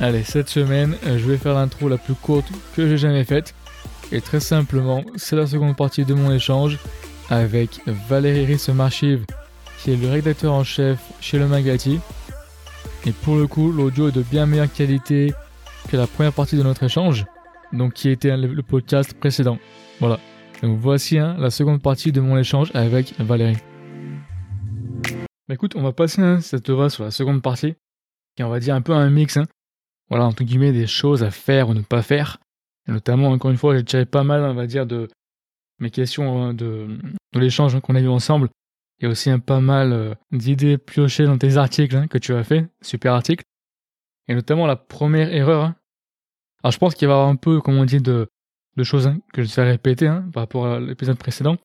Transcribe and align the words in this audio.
Allez, 0.00 0.24
cette 0.24 0.48
semaine, 0.48 0.96
euh, 1.06 1.18
je 1.18 1.24
vais 1.24 1.36
faire 1.36 1.54
l'intro 1.54 1.88
la 1.88 1.98
plus 1.98 2.14
courte 2.14 2.46
que 2.74 2.88
j'ai 2.88 2.98
jamais 2.98 3.24
faite. 3.24 3.54
Et 4.12 4.20
très 4.20 4.40
simplement, 4.40 5.04
c'est 5.16 5.36
la 5.36 5.46
seconde 5.46 5.76
partie 5.76 6.04
de 6.04 6.14
mon 6.14 6.32
échange 6.32 6.78
avec 7.30 7.80
Valérie 8.08 8.44
Rissemarchive, 8.44 9.24
qui 9.78 9.92
est 9.92 9.96
le 9.96 10.08
rédacteur 10.08 10.52
en 10.52 10.64
chef 10.64 10.98
chez 11.20 11.38
le 11.38 11.46
Magati. 11.46 12.00
Et 13.06 13.12
pour 13.12 13.36
le 13.36 13.46
coup, 13.46 13.70
l'audio 13.70 14.08
est 14.08 14.12
de 14.12 14.22
bien 14.22 14.46
meilleure 14.46 14.72
qualité 14.72 15.32
que 15.88 15.96
la 15.96 16.06
première 16.06 16.32
partie 16.32 16.56
de 16.56 16.62
notre 16.62 16.82
échange, 16.82 17.24
donc 17.72 17.94
qui 17.94 18.10
était 18.10 18.36
le 18.36 18.62
podcast 18.62 19.14
précédent. 19.14 19.58
Voilà. 20.00 20.18
Donc 20.62 20.78
voici 20.80 21.18
hein, 21.18 21.36
la 21.38 21.50
seconde 21.50 21.82
partie 21.82 22.10
de 22.10 22.20
mon 22.20 22.36
échange 22.36 22.70
avec 22.74 23.14
Valérie. 23.18 23.58
Bah 25.48 25.54
écoute, 25.54 25.74
on 25.76 25.82
va 25.82 25.92
passer, 25.92 26.22
hein, 26.22 26.40
cette 26.40 26.68
va 26.70 26.88
sur 26.88 27.04
la 27.04 27.10
seconde 27.10 27.42
partie, 27.42 27.74
qui 28.36 28.42
on 28.42 28.48
va 28.48 28.60
dire 28.60 28.74
un 28.74 28.80
peu 28.80 28.92
un 28.92 29.10
mix, 29.10 29.36
hein. 29.36 29.44
Voilà, 30.08 30.26
entre 30.26 30.44
guillemets, 30.44 30.72
des 30.72 30.86
choses 30.86 31.22
à 31.22 31.30
faire 31.30 31.68
ou 31.68 31.74
ne 31.74 31.82
pas 31.82 32.02
faire. 32.02 32.38
Et 32.88 32.92
notamment, 32.92 33.28
encore 33.28 33.50
une 33.50 33.56
fois, 33.56 33.76
j'ai 33.76 33.84
tiré 33.84 34.04
pas 34.04 34.24
mal, 34.24 34.42
on 34.42 34.54
va 34.54 34.66
dire, 34.66 34.86
de 34.86 35.08
mes 35.78 35.90
questions 35.90 36.42
hein, 36.42 36.54
de, 36.54 36.98
l'échange 37.34 37.78
qu'on 37.80 37.94
a 37.94 38.00
eu 38.00 38.08
ensemble. 38.08 38.48
Il 39.00 39.04
y 39.04 39.06
a 39.06 39.10
aussi 39.10 39.30
un 39.30 39.38
pas 39.38 39.60
mal 39.60 39.92
euh, 39.92 40.14
d'idées 40.30 40.78
piochées 40.78 41.24
dans 41.24 41.38
tes 41.38 41.56
articles 41.56 42.06
que 42.08 42.18
tu 42.18 42.32
as 42.34 42.44
fait, 42.44 42.68
super 42.80 43.14
article. 43.14 43.44
Et 44.28 44.34
notamment 44.34 44.66
la 44.66 44.76
première 44.76 45.32
erreur. 45.32 45.72
Alors 46.62 46.72
je 46.72 46.78
pense 46.78 46.94
qu'il 46.94 47.08
va 47.08 47.14
y 47.14 47.16
avoir 47.16 47.28
un 47.28 47.36
peu, 47.36 47.60
comme 47.60 47.76
on 47.76 47.84
dit, 47.84 48.00
de, 48.00 48.28
de 48.76 48.84
choses 48.84 49.10
que 49.32 49.42
je 49.42 49.54
vais 49.54 49.70
répéter 49.70 50.06
par 50.32 50.42
rapport 50.42 50.66
à 50.66 50.80
l'épisode 50.80 51.18
précédent. 51.18 51.56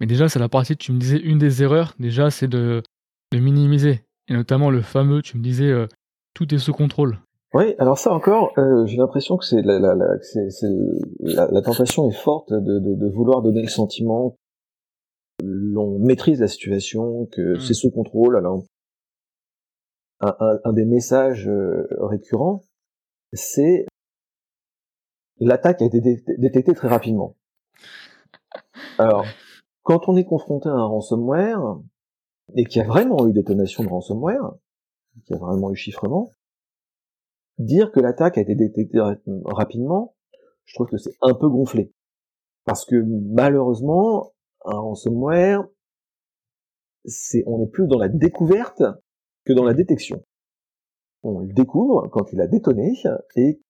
Mais 0.00 0.06
déjà, 0.06 0.28
c'est 0.28 0.38
la 0.38 0.48
partie, 0.48 0.76
tu 0.76 0.92
me 0.92 0.98
disais, 0.98 1.18
une 1.18 1.38
des 1.38 1.62
erreurs, 1.62 1.94
déjà, 1.98 2.30
c'est 2.30 2.48
de 2.48 2.82
de 3.32 3.38
minimiser. 3.38 4.04
Et 4.28 4.34
notamment 4.34 4.70
le 4.70 4.82
fameux, 4.82 5.22
tu 5.22 5.36
me 5.36 5.42
disais, 5.42 5.70
euh, 5.70 5.88
tout 6.34 6.54
est 6.54 6.58
sous 6.58 6.72
contrôle. 6.72 7.18
Oui, 7.54 7.74
alors 7.78 7.98
ça 7.98 8.12
encore, 8.12 8.52
euh, 8.58 8.86
j'ai 8.86 8.96
l'impression 8.96 9.36
que 9.36 9.44
c'est 9.44 9.60
la, 9.60 9.78
la, 9.78 9.94
la, 9.94 10.06
la, 11.20 11.48
la, 11.50 11.62
tentation 11.62 12.08
est 12.08 12.14
forte 12.14 12.50
de, 12.50 12.78
de, 12.78 12.94
de, 12.94 13.08
vouloir 13.10 13.42
donner 13.42 13.60
le 13.60 13.68
sentiment 13.68 14.36
l'on 15.42 15.98
maîtrise 15.98 16.40
la 16.40 16.48
situation, 16.48 17.26
que 17.26 17.56
mm. 17.56 17.60
c'est 17.60 17.74
sous 17.74 17.90
contrôle. 17.90 18.36
Alors, 18.36 18.62
un, 20.20 20.34
un, 20.38 20.58
un 20.64 20.72
des 20.72 20.84
messages 20.84 21.48
euh, 21.48 21.86
récurrents, 22.00 22.62
c'est 23.32 23.86
l'attaque 25.38 25.82
a 25.82 25.86
été 25.86 26.00
détectée 26.38 26.74
très 26.74 26.88
rapidement. 26.88 27.36
Alors, 28.98 29.26
quand 29.82 30.08
on 30.08 30.16
est 30.16 30.24
confronté 30.24 30.68
à 30.68 30.72
un 30.72 30.84
ransomware, 30.84 31.80
et 32.54 32.64
qu'il 32.64 32.80
y 32.80 32.84
a 32.84 32.88
vraiment 32.88 33.26
eu 33.26 33.32
détonation 33.32 33.82
de 33.82 33.88
ransomware, 33.88 34.52
qu'il 35.24 35.36
y 35.36 35.38
a 35.38 35.42
vraiment 35.42 35.70
eu 35.70 35.76
chiffrement, 35.76 36.30
dire 37.58 37.90
que 37.92 38.00
l'attaque 38.00 38.38
a 38.38 38.42
été 38.42 38.54
détectée 38.54 39.00
rapidement, 39.44 40.14
je 40.64 40.74
trouve 40.74 40.88
que 40.88 40.98
c'est 40.98 41.14
un 41.20 41.34
peu 41.34 41.48
gonflé. 41.48 41.92
Parce 42.64 42.84
que 42.84 42.96
malheureusement, 42.96 44.32
un 44.64 44.78
ransomware, 44.78 45.66
c'est, 47.04 47.42
on 47.46 47.62
est 47.62 47.70
plus 47.70 47.86
dans 47.88 47.98
la 47.98 48.08
découverte 48.08 48.82
que 49.44 49.52
dans 49.52 49.64
la 49.64 49.74
détection. 49.74 50.24
On 51.24 51.40
le 51.40 51.52
découvre 51.52 52.08
quand 52.08 52.32
il 52.32 52.40
a 52.40 52.46
détonné 52.46 52.94
et 53.36 53.60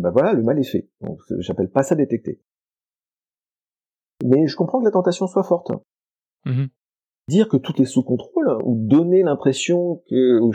ben 0.00 0.10
voilà, 0.10 0.32
le 0.32 0.42
mal 0.42 0.58
est 0.58 0.64
fait. 0.64 0.88
Donc 1.00 1.20
j'appelle 1.38 1.70
pas 1.70 1.82
ça 1.82 1.94
détecter. 1.94 2.40
Mais 4.24 4.46
je 4.46 4.56
comprends 4.56 4.80
que 4.80 4.84
la 4.84 4.90
tentation 4.90 5.26
soit 5.26 5.44
forte. 5.44 5.72
Mmh 6.44 6.66
dire 7.30 7.48
que 7.48 7.56
tout 7.56 7.80
est 7.80 7.86
sous 7.86 8.02
contrôle 8.02 8.58
ou 8.64 8.76
donner 8.76 9.22
l'impression 9.22 10.02
que 10.10 10.40
ou, 10.40 10.52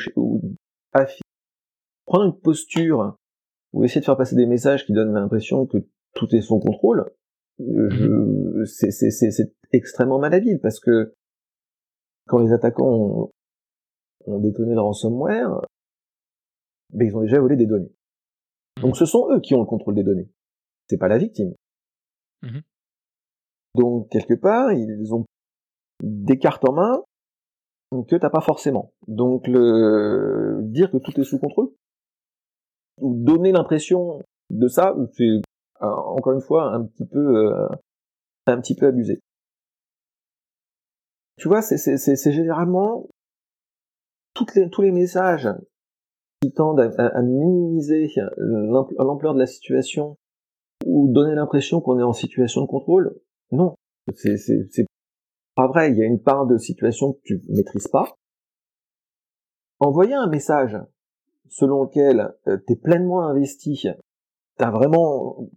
prendre 2.06 2.26
une 2.26 2.40
posture 2.40 3.18
ou 3.74 3.84
essayer 3.84 4.02
de 4.02 4.06
faire 4.06 4.18
passer 4.18 4.36
des 4.36 4.46
messages 4.46 4.86
qui 4.86 4.94
donnent 4.94 5.14
l'impression 5.14 5.66
que 5.66 5.78
tout 6.14 6.34
est 6.34 6.42
sous 6.42 6.60
contrôle, 6.60 7.12
mhm. 7.60 8.66
c'est 8.66 9.54
extrêmement 9.72 10.20
malhabile 10.20 10.60
parce 10.62 10.80
que 10.80 11.14
quand 12.28 12.40
les 12.40 12.54
attaquants 12.54 12.88
ont, 12.88 13.32
ont 14.26 14.40
détonné 14.40 14.74
le 14.74 14.82
ransomware, 14.82 15.62
ben 16.94 17.08
ils 17.08 17.16
ont 17.16 17.22
déjà 17.22 17.40
volé 17.40 17.56
des 17.56 17.66
données. 17.66 17.94
Donc 18.82 18.98
ce 18.98 19.06
sont 19.06 19.30
eux 19.32 19.42
qui 19.42 19.56
ont 19.56 19.62
le 19.62 19.66
contrôle 19.66 19.96
des 19.96 20.04
données. 20.04 20.30
C'est 20.90 20.98
pas 20.98 21.08
la 21.08 21.18
victime. 21.18 21.54
Mhm. 22.44 22.62
Donc 23.76 24.10
quelque 24.10 24.36
part, 24.36 24.72
ils 24.72 25.14
ont 25.14 25.26
des 26.02 26.38
cartes 26.38 26.68
en 26.68 26.74
main 26.74 27.04
que 28.08 28.16
t'as 28.16 28.30
pas 28.30 28.42
forcément. 28.42 28.94
Donc 29.08 29.48
le 29.48 30.60
dire 30.64 30.92
que 30.92 30.98
tout 30.98 31.20
est 31.20 31.24
sous 31.24 31.40
contrôle 31.40 31.72
ou 33.00 33.16
donner 33.24 33.52
l'impression 33.52 34.22
de 34.50 34.68
ça, 34.68 34.96
c'est 35.14 35.42
encore 35.82 36.34
une 36.34 36.42
fois 36.42 36.74
un 36.74 36.86
petit 36.86 37.06
peu 37.06 37.48
euh, 37.48 37.68
un 38.48 38.60
petit 38.62 38.76
peu 38.76 38.88
abusé. 38.88 39.20
Tu 41.38 41.48
vois, 41.48 41.62
c'est 41.62 42.32
généralement 42.32 43.08
les, 44.56 44.70
tous 44.70 44.82
les 44.82 44.92
messages 44.92 45.50
qui 46.42 46.52
tendent 46.52 46.80
à, 46.80 47.08
à 47.08 47.22
minimiser 47.22 48.10
l'ampleur 48.38 49.34
de 49.34 49.40
la 49.40 49.48
situation 49.48 50.18
ou 50.86 51.12
donner 51.12 51.36
l'impression 51.36 51.82
qu'on 51.82 52.00
est 52.00 52.04
en 52.04 52.14
situation 52.14 52.62
de 52.62 52.68
contrôle. 52.68 53.20
Non, 53.52 53.76
c'est 54.14 54.86
pas 55.56 55.68
vrai, 55.68 55.92
il 55.92 55.98
y 55.98 56.02
a 56.02 56.06
une 56.06 56.22
part 56.22 56.46
de 56.46 56.58
situation 56.58 57.14
que 57.14 57.20
tu 57.24 57.42
maîtrises 57.50 57.88
pas. 57.88 58.16
Envoyer 59.80 60.14
un 60.14 60.28
message 60.28 60.78
selon 61.50 61.84
lequel 61.84 62.34
euh, 62.48 62.58
tu 62.68 62.74
es 62.74 62.76
pleinement 62.76 63.28
investi, 63.28 63.76
tu 63.76 64.64
as 64.64 64.72
vraiment 64.72 65.50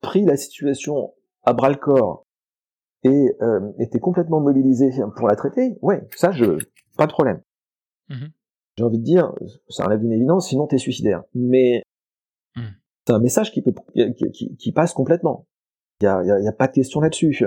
pris 0.00 0.24
la 0.24 0.36
situation 0.36 1.14
à 1.42 1.52
bras 1.52 1.70
le 1.70 1.76
corps 1.76 2.24
et 3.02 3.36
euh, 3.42 3.60
t'es 3.90 3.98
complètement 3.98 4.40
mobilisé 4.40 4.90
pour 5.16 5.28
la 5.28 5.36
traiter, 5.36 5.76
ouais, 5.82 6.06
ça 6.16 6.30
je 6.30 6.58
pas 6.96 7.06
de 7.06 7.12
problème. 7.12 7.42
Mmh 8.08 8.26
J'ai 8.76 8.84
envie 8.84 8.98
de 8.98 9.04
dire, 9.04 9.32
ça 9.68 9.84
enlève 9.84 10.02
une 10.02 10.12
évidence, 10.12 10.48
sinon 10.48 10.66
t'es 10.66 10.78
suicidaire. 10.78 11.22
Mais 11.34 11.82
mmh. 12.56 12.62
c'est 13.06 13.12
un 13.12 13.18
message 13.18 13.52
qui 13.52 13.62
peut 13.62 13.74
qui, 13.94 14.56
qui, 14.56 14.72
passe 14.72 14.92
complètement. 14.92 15.46
Il 16.00 16.04
y 16.04 16.08
a, 16.08 16.22
y 16.22 16.48
a, 16.48 16.52
pas 16.52 16.66
de 16.66 16.72
question 16.72 17.00
là-dessus 17.00 17.44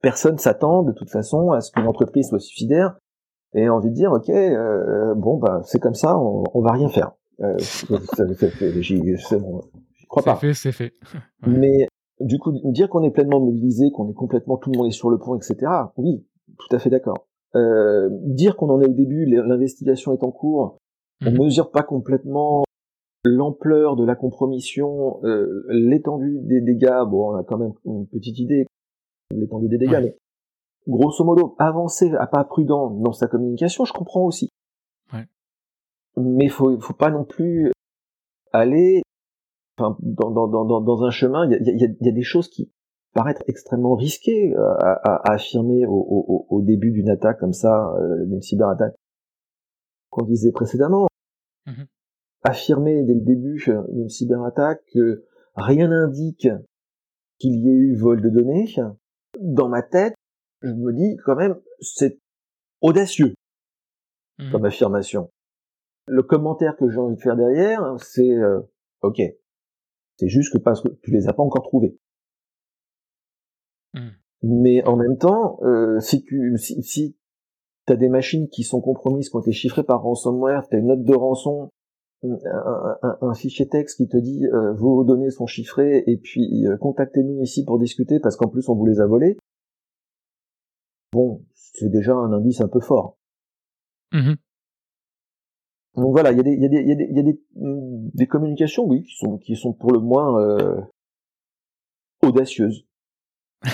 personne 0.00 0.38
s'attend 0.38 0.82
de 0.82 0.92
toute 0.92 1.10
façon 1.10 1.50
à 1.50 1.60
ce 1.60 1.72
que 1.72 1.80
l'entreprise 1.80 2.28
soit 2.28 2.40
suicidaire 2.40 2.98
et 3.54 3.68
envie 3.68 3.90
de 3.90 3.94
dire 3.94 4.12
ok 4.12 4.28
euh, 4.28 5.14
bon 5.14 5.38
bah 5.38 5.62
c'est 5.64 5.80
comme 5.80 5.94
ça 5.94 6.18
on, 6.18 6.44
on 6.54 6.60
va 6.60 6.72
rien 6.72 6.88
faire. 6.88 7.12
Euh, 7.40 7.56
c'est 7.58 7.86
bon. 9.38 9.62
Crois 10.08 10.22
pas. 10.22 10.36
fait 10.36 10.54
c'est 10.54 10.72
fait. 10.72 10.94
Mais 11.46 11.86
du 12.20 12.38
coup 12.38 12.52
dire 12.72 12.88
qu'on 12.88 13.02
est 13.02 13.10
pleinement 13.10 13.40
mobilisé 13.40 13.90
qu'on 13.92 14.10
est 14.10 14.14
complètement 14.14 14.56
tout 14.56 14.70
le 14.72 14.78
monde 14.78 14.88
est 14.88 14.92
sur 14.92 15.10
le 15.10 15.18
pont 15.18 15.36
etc 15.36 15.56
oui 15.96 16.26
tout 16.58 16.74
à 16.74 16.78
fait 16.78 16.90
d'accord. 16.90 17.26
Euh, 17.54 18.10
dire 18.10 18.56
qu'on 18.56 18.68
en 18.68 18.80
est 18.82 18.86
au 18.86 18.92
début 18.92 19.24
l'investigation 19.24 20.12
est 20.12 20.22
en 20.22 20.30
cours 20.30 20.78
on 21.24 21.30
mhm. 21.30 21.38
mesure 21.38 21.70
pas 21.70 21.82
complètement 21.82 22.64
l'ampleur 23.24 23.96
de 23.96 24.04
la 24.04 24.14
compromission, 24.14 25.20
euh, 25.24 25.64
l'étendue 25.68 26.38
des 26.42 26.60
dégâts, 26.60 27.04
bon, 27.06 27.32
on 27.32 27.36
a 27.36 27.44
quand 27.44 27.58
même 27.58 27.72
une 27.84 28.06
petite 28.06 28.38
idée 28.38 28.66
l'étendue 29.30 29.68
des 29.68 29.78
dégâts, 29.78 30.00
mais 30.02 30.16
grosso 30.88 31.24
modo, 31.24 31.54
avancer 31.58 32.12
à 32.14 32.26
pas 32.26 32.44
prudent 32.44 32.90
dans 32.90 33.12
sa 33.12 33.26
communication, 33.26 33.84
je 33.84 33.92
comprends 33.92 34.24
aussi. 34.24 34.48
Ouais. 35.12 35.26
Mais 36.16 36.48
faut, 36.48 36.78
faut 36.80 36.94
pas 36.94 37.10
non 37.10 37.24
plus 37.24 37.72
aller 38.52 39.02
enfin, 39.78 39.96
dans, 40.02 40.30
dans, 40.30 40.48
dans, 40.48 40.80
dans 40.80 41.02
un 41.04 41.10
chemin, 41.10 41.46
il 41.46 41.52
y 41.52 41.54
a, 41.54 41.74
y, 41.74 41.84
a, 41.84 41.88
y 42.00 42.08
a, 42.08 42.12
des 42.12 42.22
choses 42.22 42.48
qui 42.48 42.72
paraissent 43.14 43.42
extrêmement 43.46 43.94
risquées 43.94 44.54
euh, 44.56 44.74
à, 44.78 45.30
à, 45.30 45.32
affirmer 45.34 45.86
au, 45.86 45.92
au, 45.92 46.46
au, 46.48 46.62
début 46.62 46.90
d'une 46.90 47.10
attaque 47.10 47.38
comme 47.38 47.52
ça, 47.52 47.92
euh, 47.98 48.24
d'une 48.26 48.42
cyberattaque, 48.42 48.94
qu'on 50.10 50.24
disait 50.24 50.52
précédemment. 50.52 51.06
Mm-hmm. 51.66 51.86
Affirmer 52.44 53.02
dès 53.02 53.14
le 53.14 53.20
début 53.20 53.64
euh, 53.68 53.82
d'une 53.92 54.08
cyberattaque 54.08 54.82
que 54.92 55.24
rien 55.54 55.88
n'indique 55.88 56.48
qu'il 57.38 57.54
y 57.54 57.68
ait 57.68 57.72
eu 57.72 57.96
vol 57.96 58.20
de 58.20 58.30
données, 58.30 58.66
dans 59.40 59.68
ma 59.68 59.82
tête, 59.82 60.14
je 60.62 60.72
me 60.72 60.92
dis 60.92 61.16
quand 61.24 61.36
même, 61.36 61.58
c'est 61.80 62.18
audacieux 62.80 63.34
mmh. 64.38 64.50
comme 64.50 64.64
affirmation. 64.64 65.30
Le 66.06 66.22
commentaire 66.22 66.76
que 66.76 66.88
j'ai 66.88 66.98
envie 66.98 67.16
de 67.16 67.20
faire 67.20 67.36
derrière, 67.36 67.96
c'est 67.98 68.30
euh, 68.30 68.60
ok, 69.02 69.20
c'est 70.16 70.28
juste 70.28 70.52
que 70.52 70.58
parce 70.58 70.82
que 70.82 70.88
tu 71.02 71.10
les 71.10 71.28
as 71.28 71.32
pas 71.32 71.42
encore 71.42 71.62
trouvés. 71.62 71.98
Mmh. 73.94 74.08
Mais 74.42 74.84
en 74.84 74.96
même 74.96 75.18
temps, 75.18 75.58
euh, 75.62 76.00
si 76.00 76.22
tu 76.22 76.56
si, 76.58 76.82
si 76.82 77.16
t'as 77.86 77.96
des 77.96 78.08
machines 78.08 78.48
qui 78.48 78.62
sont 78.62 78.80
compromises, 78.80 79.28
qui 79.28 79.36
ont 79.36 79.40
été 79.40 79.52
chiffrées 79.52 79.82
par 79.82 80.02
ransomware, 80.02 80.68
t'as 80.68 80.78
une 80.78 80.86
note 80.86 81.02
de 81.02 81.14
rançon, 81.14 81.70
un, 82.22 83.34
fichier 83.34 83.68
texte 83.68 83.96
qui 83.96 84.08
te 84.08 84.16
dit 84.16 84.44
euh, 84.46 84.72
vos 84.74 85.04
données 85.04 85.30
sont 85.30 85.46
chiffrées 85.46 86.02
et 86.06 86.16
puis 86.16 86.66
euh, 86.66 86.76
contactez-nous 86.76 87.42
ici 87.42 87.64
pour 87.64 87.78
discuter 87.78 88.18
parce 88.18 88.36
qu'en 88.36 88.48
plus 88.48 88.68
on 88.68 88.74
vous 88.74 88.86
les 88.86 89.00
a 89.00 89.06
volées. 89.06 89.36
Bon, 91.18 91.44
c'est 91.52 91.90
déjà 91.90 92.14
un 92.14 92.32
indice 92.32 92.60
un 92.60 92.68
peu 92.68 92.78
fort. 92.78 93.18
Mmh 94.12 94.34
Donc 95.96 96.12
voilà, 96.12 96.30
il 96.30 96.36
y 96.36 96.40
a 96.40 96.44
des, 96.44 96.52
il 96.52 96.62
y 96.62 96.64
a 96.64 96.68
des, 96.68 96.80
il 96.80 96.88
y 96.88 96.92
a 96.92 96.94
des, 96.94 97.08
il 97.10 97.16
y 97.16 97.18
a 97.18 97.22
des, 97.24 97.40
des 98.14 98.26
communications, 98.28 98.84
oui, 98.84 99.02
qui 99.02 99.16
sont, 99.16 99.36
qui 99.38 99.56
sont 99.56 99.72
pour 99.72 99.90
le 99.90 99.98
moins 99.98 100.40
euh, 100.40 100.80
audacieuses. 102.22 102.86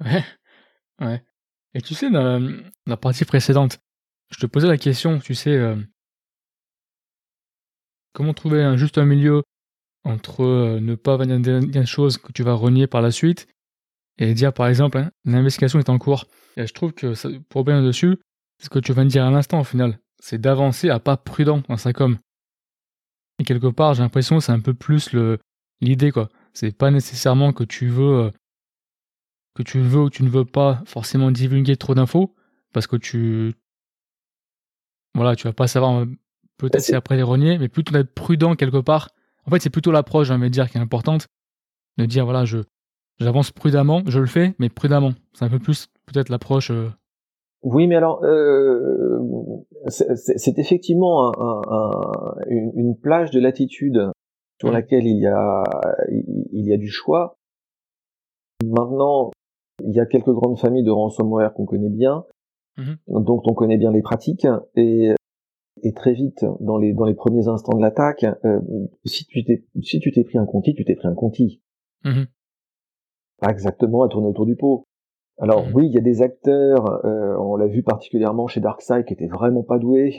ouais, 0.00 0.24
ouais. 1.02 1.22
Et 1.74 1.82
tu 1.82 1.92
sais, 1.92 2.10
dans 2.10 2.40
la, 2.86 2.96
partie 2.96 3.26
précédente, 3.26 3.78
je 4.30 4.38
te 4.40 4.46
posais 4.46 4.68
la 4.68 4.78
question, 4.78 5.18
tu 5.18 5.34
sais, 5.34 5.54
euh, 5.54 5.76
comment 8.14 8.32
trouver 8.32 8.62
un 8.62 8.78
juste 8.78 8.96
milieu 8.96 9.42
entre 10.04 10.44
euh, 10.44 10.80
ne 10.80 10.94
pas 10.94 11.18
valider 11.18 11.60
une 11.60 11.84
chose 11.84 12.16
que 12.16 12.32
tu 12.32 12.42
vas 12.42 12.54
renier 12.54 12.86
par 12.86 13.02
la 13.02 13.10
suite 13.10 13.46
et 14.20 14.34
dire 14.34 14.52
par 14.52 14.68
exemple 14.68 14.98
hein, 14.98 15.10
l'investigation 15.24 15.78
est 15.78 15.88
en 15.88 15.98
cours. 15.98 16.26
Et 16.56 16.66
je 16.66 16.72
trouve 16.72 16.92
que 16.92 17.14
pour 17.48 17.64
bien 17.64 17.82
dessus, 17.82 18.18
c'est 18.58 18.66
ce 18.66 18.70
que 18.70 18.78
tu 18.78 18.92
viens 18.92 19.04
de 19.04 19.10
dire 19.10 19.24
à 19.24 19.30
l'instant 19.30 19.60
au 19.60 19.64
final, 19.64 19.98
c'est 20.20 20.38
d'avancer 20.38 20.90
à 20.90 21.00
pas 21.00 21.16
prudent 21.16 21.62
dans 21.68 21.76
sa 21.76 21.92
com. 21.92 22.18
Et 23.38 23.44
quelque 23.44 23.68
part, 23.68 23.94
j'ai 23.94 24.02
l'impression 24.02 24.38
que 24.38 24.44
c'est 24.44 24.52
un 24.52 24.60
peu 24.60 24.74
plus 24.74 25.12
le 25.12 25.38
l'idée 25.80 26.12
quoi. 26.12 26.28
C'est 26.52 26.76
pas 26.76 26.90
nécessairement 26.90 27.52
que 27.52 27.64
tu 27.64 27.88
veux 27.88 28.24
euh, 28.24 28.30
que 29.54 29.62
tu 29.62 29.80
veux 29.80 30.02
ou 30.02 30.10
tu 30.10 30.22
ne 30.22 30.28
veux 30.28 30.44
pas 30.44 30.82
forcément 30.86 31.30
divulguer 31.30 31.76
trop 31.76 31.94
d'infos 31.94 32.34
parce 32.72 32.86
que 32.86 32.96
tu 32.96 33.54
voilà, 35.14 35.34
tu 35.34 35.48
vas 35.48 35.52
pas 35.52 35.66
savoir 35.66 36.00
euh, 36.00 36.06
peut-être 36.58 36.82
c'est 36.82 36.94
après 36.94 37.16
les 37.16 37.22
renier, 37.22 37.58
mais 37.58 37.68
plutôt 37.68 37.92
d'être 37.92 38.14
prudent 38.14 38.54
quelque 38.54 38.78
part 38.78 39.08
en 39.46 39.50
fait, 39.50 39.60
c'est 39.60 39.70
plutôt 39.70 39.90
l'approche, 39.90 40.28
j'ai 40.28 40.34
envie 40.34 40.50
dire, 40.50 40.70
qui 40.70 40.78
est 40.78 40.80
importante. 40.80 41.28
De 41.98 42.06
dire, 42.06 42.24
voilà, 42.24 42.44
je 42.44 42.58
j'avance 43.20 43.50
prudemment, 43.50 44.02
je 44.06 44.18
le 44.18 44.26
fais, 44.26 44.54
mais 44.58 44.68
prudemment. 44.68 45.12
C'est 45.34 45.44
un 45.44 45.50
peu 45.50 45.58
plus 45.58 45.88
peut-être 46.06 46.30
l'approche. 46.30 46.70
Euh, 46.70 46.88
oui, 47.62 47.86
mais 47.86 47.96
alors, 47.96 48.24
euh, 48.24 49.18
c'est 49.88 50.58
effectivement 50.58 51.30
une, 52.48 52.96
plage 52.96 53.30
de 53.30 53.38
latitude 53.38 54.10
sur 54.58 54.72
laquelle 54.72 55.06
il 55.06 55.18
y 55.18 55.26
a 55.26 55.62
il 56.10 56.66
y 56.66 56.72
a 56.72 56.78
du 56.78 56.88
choix. 56.88 57.36
Maintenant, 58.64 59.30
il 59.84 59.94
y 59.94 60.00
a 60.00 60.06
quelques 60.06 60.32
grandes 60.32 60.58
familles 60.58 60.84
de 60.84 60.90
ransomware 60.90 61.52
qu'on 61.52 61.66
connaît 61.66 61.90
bien, 61.90 62.24
mmh 62.78 62.94
dont 63.08 63.42
on 63.44 63.52
connaît 63.52 63.78
bien 63.78 63.92
les 63.92 64.02
pratiques, 64.02 64.46
et 64.74 65.14
et 65.82 65.92
très 65.92 66.14
vite 66.14 66.44
dans 66.60 66.78
les 66.78 66.94
dans 66.94 67.04
les 67.04 67.14
premiers 67.14 67.48
instants 67.48 67.76
de 67.76 67.82
l'attaque, 67.82 68.24
euh, 68.44 68.60
si 69.04 69.26
tu 69.26 69.44
t'es 69.44 69.64
si 69.82 70.00
tu 70.00 70.12
t'es 70.12 70.24
pris 70.24 70.38
un 70.38 70.46
conti, 70.46 70.74
tu 70.74 70.84
t'es 70.84 70.94
pris 70.94 71.08
un 71.08 71.14
conti. 71.14 71.60
Mmh 72.04 72.24
Pas 73.40 73.50
exactement 73.50 74.02
à 74.02 74.08
tourner 74.08 74.28
autour 74.28 74.46
du 74.46 74.56
pot. 74.56 74.84
Alors 75.38 75.66
mmh 75.66 75.72
oui, 75.74 75.86
il 75.86 75.94
y 75.94 75.98
a 75.98 76.02
des 76.02 76.20
acteurs, 76.20 77.04
euh, 77.06 77.36
on 77.38 77.56
l'a 77.56 77.66
vu 77.66 77.82
particulièrement 77.82 78.46
chez 78.46 78.60
Darkseid, 78.60 79.06
qui 79.06 79.14
étaient 79.14 79.26
vraiment 79.26 79.62
pas 79.62 79.78
doués, 79.78 80.18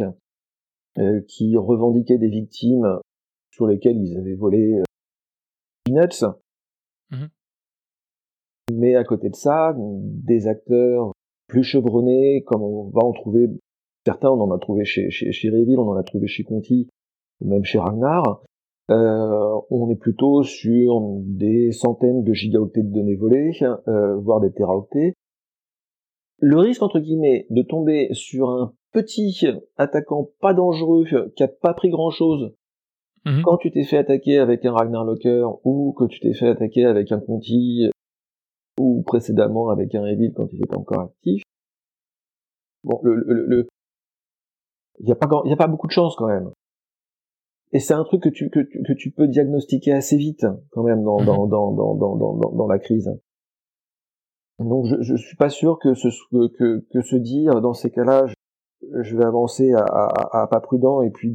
euh, 0.97 1.21
qui 1.27 1.55
revendiquaient 1.55 2.17
des 2.17 2.29
victimes 2.29 2.99
sur 3.51 3.67
lesquelles 3.67 3.97
ils 3.97 4.17
avaient 4.17 4.35
volé 4.35 4.79
euh, 4.79 4.83
peanuts. 5.85 6.25
Mmh 7.11 7.27
Mais 8.73 8.95
à 8.95 9.03
côté 9.03 9.29
de 9.29 9.35
ça, 9.35 9.75
des 9.77 10.47
acteurs 10.47 11.11
plus 11.47 11.63
chevronnés, 11.63 12.43
comme 12.47 12.63
on 12.63 12.89
va 12.89 13.03
en 13.03 13.11
trouver 13.11 13.47
Certains, 14.05 14.29
on 14.29 14.41
en 14.41 14.51
a 14.51 14.57
trouvé 14.57 14.83
chez, 14.83 15.11
chez, 15.11 15.31
chez 15.31 15.49
Revil, 15.49 15.77
on 15.77 15.89
en 15.89 15.95
a 15.95 16.03
trouvé 16.03 16.27
chez 16.27 16.43
Conti, 16.43 16.89
ou 17.39 17.49
même 17.49 17.63
chez 17.63 17.77
Ragnar. 17.77 18.41
Euh, 18.91 19.59
on 19.69 19.89
est 19.89 19.95
plutôt 19.95 20.43
sur 20.43 20.99
des 21.21 21.71
centaines 21.71 22.23
de 22.23 22.33
gigaoctets 22.33 22.83
de 22.83 22.93
données 22.93 23.15
volées, 23.15 23.57
euh, 23.87 24.17
voire 24.17 24.41
des 24.41 24.51
teraoctets. 24.51 25.13
Le 26.39 26.57
risque, 26.57 26.81
entre 26.81 26.99
guillemets, 26.99 27.45
de 27.49 27.61
tomber 27.61 28.09
sur 28.13 28.49
un 28.49 28.73
petit 28.91 29.45
attaquant 29.77 30.29
pas 30.41 30.53
dangereux, 30.53 31.05
qui 31.35 31.43
a 31.43 31.47
pas 31.47 31.73
pris 31.73 31.89
grand 31.89 32.09
chose, 32.09 32.53
mhm. 33.25 33.43
quand 33.43 33.57
tu 33.57 33.71
t'es 33.71 33.83
fait 33.83 33.97
attaquer 33.97 34.39
avec 34.39 34.65
un 34.65 34.73
Ragnar 34.73 35.05
Locker, 35.05 35.45
ou 35.63 35.93
que 35.93 36.05
tu 36.05 36.19
t'es 36.19 36.33
fait 36.33 36.49
attaquer 36.49 36.85
avec 36.85 37.11
un 37.13 37.19
Conti, 37.19 37.89
ou 38.77 39.03
précédemment 39.03 39.69
avec 39.69 39.95
un 39.95 40.01
Revil 40.01 40.33
quand 40.35 40.51
il 40.51 40.59
était 40.59 40.75
encore 40.75 41.01
actif, 41.01 41.43
bon, 42.83 42.99
le, 43.03 43.15
le, 43.15 43.67
il 44.99 45.05
n'y 45.05 45.11
a 45.11 45.15
a 45.15 45.55
pas 45.55 45.67
beaucoup 45.67 45.87
de 45.87 45.91
chance 45.91 46.15
quand 46.15 46.27
même. 46.27 46.51
Et 47.73 47.79
c'est 47.79 47.93
un 47.93 48.03
truc 48.03 48.23
que 48.23 48.29
tu 48.29 48.49
que, 48.49 48.59
que 48.59 48.93
tu 48.93 49.11
peux 49.11 49.27
diagnostiquer 49.27 49.93
assez 49.93 50.17
vite 50.17 50.45
quand 50.71 50.83
même 50.83 51.03
dans 51.03 51.23
dans 51.23 51.47
dans 51.47 51.71
dans 51.71 51.95
dans 51.95 52.15
dans, 52.15 52.51
dans 52.51 52.67
la 52.67 52.79
crise. 52.79 53.09
Donc 54.59 54.85
je 54.85 55.01
je 55.01 55.15
suis 55.15 55.37
pas 55.37 55.49
sûr 55.49 55.79
que 55.79 55.93
ce 55.93 56.07
que 56.29 56.85
que 56.91 57.01
se 57.01 57.15
dire 57.15 57.61
dans 57.61 57.73
ces 57.73 57.89
cas-là 57.89 58.25
je, 59.03 59.15
vais 59.15 59.23
avancer 59.25 59.73
à, 59.73 59.83
à, 59.83 60.41
à, 60.41 60.47
pas 60.47 60.59
prudent 60.59 61.01
et 61.01 61.11
puis 61.11 61.33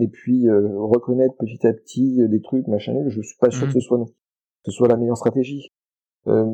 et 0.00 0.08
puis 0.08 0.48
euh, 0.48 0.78
reconnaître 0.78 1.34
petit 1.36 1.66
à 1.66 1.72
petit 1.72 2.26
des 2.28 2.40
trucs 2.40 2.66
machin 2.68 2.94
je 3.08 3.20
suis 3.20 3.36
pas 3.38 3.50
sûr 3.50 3.66
que 3.66 3.72
ce 3.72 3.80
soit 3.80 3.98
que 3.98 4.70
ce 4.70 4.72
soit 4.72 4.88
la 4.88 4.96
meilleure 4.96 5.16
stratégie. 5.16 5.72
Euh, 6.26 6.44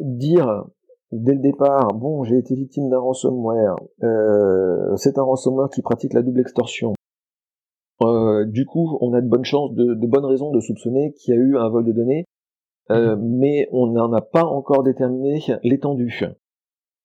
dire 0.00 0.64
dès 1.12 1.34
le 1.34 1.40
départ, 1.40 1.94
bon, 1.94 2.24
j'ai 2.24 2.38
été 2.38 2.54
victime 2.54 2.88
d'un 2.88 2.98
ransomware. 2.98 3.76
Euh, 4.02 4.96
c'est 4.96 5.18
un 5.18 5.22
ransomware 5.22 5.70
qui 5.70 5.82
pratique 5.82 6.12
la 6.12 6.22
double 6.22 6.40
extorsion. 6.40 6.94
Euh, 8.02 8.44
du 8.44 8.66
coup, 8.66 8.98
on 9.00 9.12
a 9.14 9.20
de 9.20 9.28
bonnes 9.28 9.44
chances, 9.44 9.72
de, 9.74 10.06
bonnes 10.06 10.24
raisons 10.24 10.50
de 10.50 10.60
soupçonner 10.60 11.12
qu'il 11.14 11.34
y 11.34 11.38
a 11.38 11.40
eu 11.40 11.56
un 11.56 11.68
vol 11.68 11.84
de 11.84 11.92
données, 11.92 12.24
euh, 12.90 13.16
mhm. 13.16 13.38
mais 13.38 13.68
on 13.72 13.86
n'en 13.88 14.12
a 14.12 14.20
pas 14.20 14.44
encore 14.44 14.82
déterminé 14.82 15.40
l'étendue. 15.62 16.24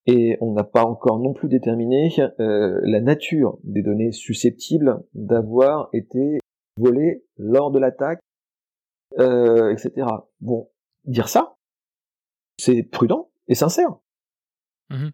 Et 0.06 0.38
on 0.42 0.54
n'a 0.54 0.64
pas 0.64 0.86
encore 0.86 1.20
non 1.20 1.34
plus 1.34 1.50
déterminé 1.50 2.10
la 2.40 3.02
nature 3.02 3.60
des 3.64 3.84
données 3.84 4.12
susceptibles 4.12 5.04
d'avoir 5.14 5.90
été 5.94 6.40
volées 6.78 7.24
lors 7.38 7.70
de 7.70 7.78
l'attaque, 7.78 8.20
etc. 9.14 10.08
Bon, 10.40 10.70
dire 11.06 11.28
ça, 11.28 11.58
c'est 12.58 12.82
prudent, 12.82 13.30
et 13.48 13.56
sincère. 13.56 13.98
Mmh 14.90 15.10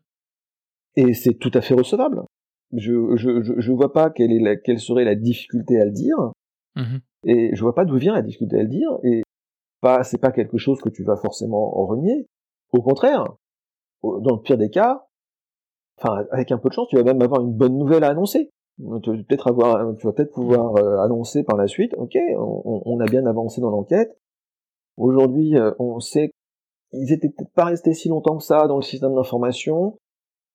et 0.95 1.13
c'est 1.13 1.33
tout 1.33 1.51
à 1.54 1.62
fait 1.62 1.74
recevable. 1.74 2.24
Je, 2.77 3.16
je, 3.16 3.60
je, 3.60 3.72
vois 3.72 3.94
pas 3.94 4.10
quelle, 4.10 4.31
est 4.31 4.39
la, 4.39 4.56
quelle 4.56 4.80
serait 4.80 5.06
la 5.06 5.16
difficulté 5.16 5.80
à 5.80 5.86
le 5.86 5.92
dire. 5.92 6.18
Mmh 6.75 6.98
et 7.27 7.56
je 7.56 7.62
vois 7.63 7.74
pas 7.74 7.86
d'où 7.86 7.98
vient 7.98 8.13
la 8.13 8.22
difficulté 8.22 8.60
à 8.60 8.62
le 8.62 8.69
dire. 8.69 9.00
Et 9.01 9.24
pas, 9.81 10.04
c'est 10.04 10.19
pas 10.19 10.31
quelque 10.31 10.60
chose 10.60 10.80
que 10.80 10.89
tu 10.89 11.04
vas 11.04 11.16
forcément 11.16 11.72
renier. 11.88 12.27
Au 12.72 12.83
contraire, 12.83 13.25
dans 14.04 14.36
le 14.36 14.42
pire 14.44 14.60
des 14.60 14.69
cas, 14.69 15.07
enfin, 16.00 16.24
avec 16.30 16.51
un 16.51 16.60
peu 16.60 16.69
de 16.69 16.75
chance, 16.75 16.88
tu 16.88 16.98
vas 16.98 17.04
même 17.04 17.24
avoir 17.24 17.42
une 17.42 17.51
bonne 17.51 17.79
nouvelle 17.79 18.03
à 18.03 18.10
annoncer. 18.10 18.51
Tu 18.77 19.10
vas 19.10 19.24
peut-être 19.24 19.48
avoir, 19.48 19.98
tu 19.98 20.05
vas 20.05 20.13
peut-être 20.13 20.34
pouvoir 20.34 20.75
euh, 20.77 21.00
annoncer 21.00 21.44
par 21.44 21.58
la 21.58 21.65
suite, 21.65 21.96
ok, 21.98 22.15
on, 22.38 22.84
on 22.86 23.00
a 23.00 23.05
bien 23.05 23.25
avancé 23.25 23.60
dans 23.60 23.72
l'enquête. 23.72 24.15
Aujourd'hui, 24.96 25.58
euh, 25.58 25.72
on 25.79 26.00
sait 26.00 26.29
ils 26.98 27.12
étaient 27.12 27.29
peut-être 27.29 27.53
pas 27.53 27.65
restés 27.65 27.94
si 27.94 28.10
longtemps 28.10 28.38
que 28.38 28.44
ça 28.44 28.67
dans 28.67 28.77
le 28.77 28.82
système 28.82 29.15
d'information. 29.15 29.98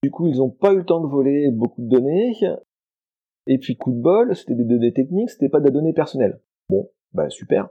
Du 0.03 0.11
coup, 0.11 0.27
ils 0.27 0.39
n'ont 0.39 0.51
pas 0.51 0.73
eu 0.73 0.79
le 0.79 0.85
temps 0.85 1.01
de 1.01 1.07
voler 1.07 1.51
beaucoup 1.51 1.83
de 1.83 1.89
données. 1.89 2.33
Et 3.47 3.59
puis, 3.59 3.77
coup 3.77 3.93
de 3.93 4.01
bol, 4.01 4.35
c'était 4.35 4.55
des 4.55 4.65
données 4.65 4.93
techniques, 4.93 5.31
c'était 5.31 5.49
pas 5.49 5.61
des 5.61 5.71
données 5.71 5.93
personnelles. 5.93 6.41
Bon, 6.69 6.91
bah 7.13 7.29
super. 7.29 7.69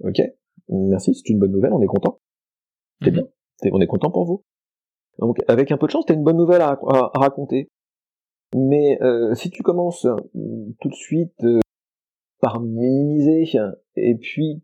Ok. 0.00 0.20
Merci, 0.68 1.14
c'est 1.14 1.28
une 1.30 1.38
bonne 1.38 1.52
nouvelle, 1.52 1.72
on 1.72 1.82
est 1.82 1.86
content. 1.86 2.20
C'est 3.02 3.10
mhm. 3.10 3.16
bien. 3.16 3.70
on 3.72 3.80
est 3.80 3.86
content 3.86 4.10
pour 4.10 4.24
vous. 4.24 4.44
Donc, 5.18 5.38
avec 5.48 5.70
un 5.72 5.76
peu 5.76 5.86
de 5.86 5.92
chance, 5.92 6.06
t'as 6.06 6.14
une 6.14 6.22
bonne 6.24 6.36
nouvelle 6.36 6.62
à, 6.62 6.78
raconter. 7.14 7.68
Mais 8.54 9.00
euh, 9.02 9.34
si 9.34 9.50
tu 9.50 9.62
commences 9.62 10.06
euh, 10.06 10.16
tout 10.80 10.88
de 10.88 10.94
suite 10.94 11.44
euh, 11.44 11.60
par 12.40 12.60
minimiser, 12.60 13.44
et 13.96 14.14
puis 14.16 14.62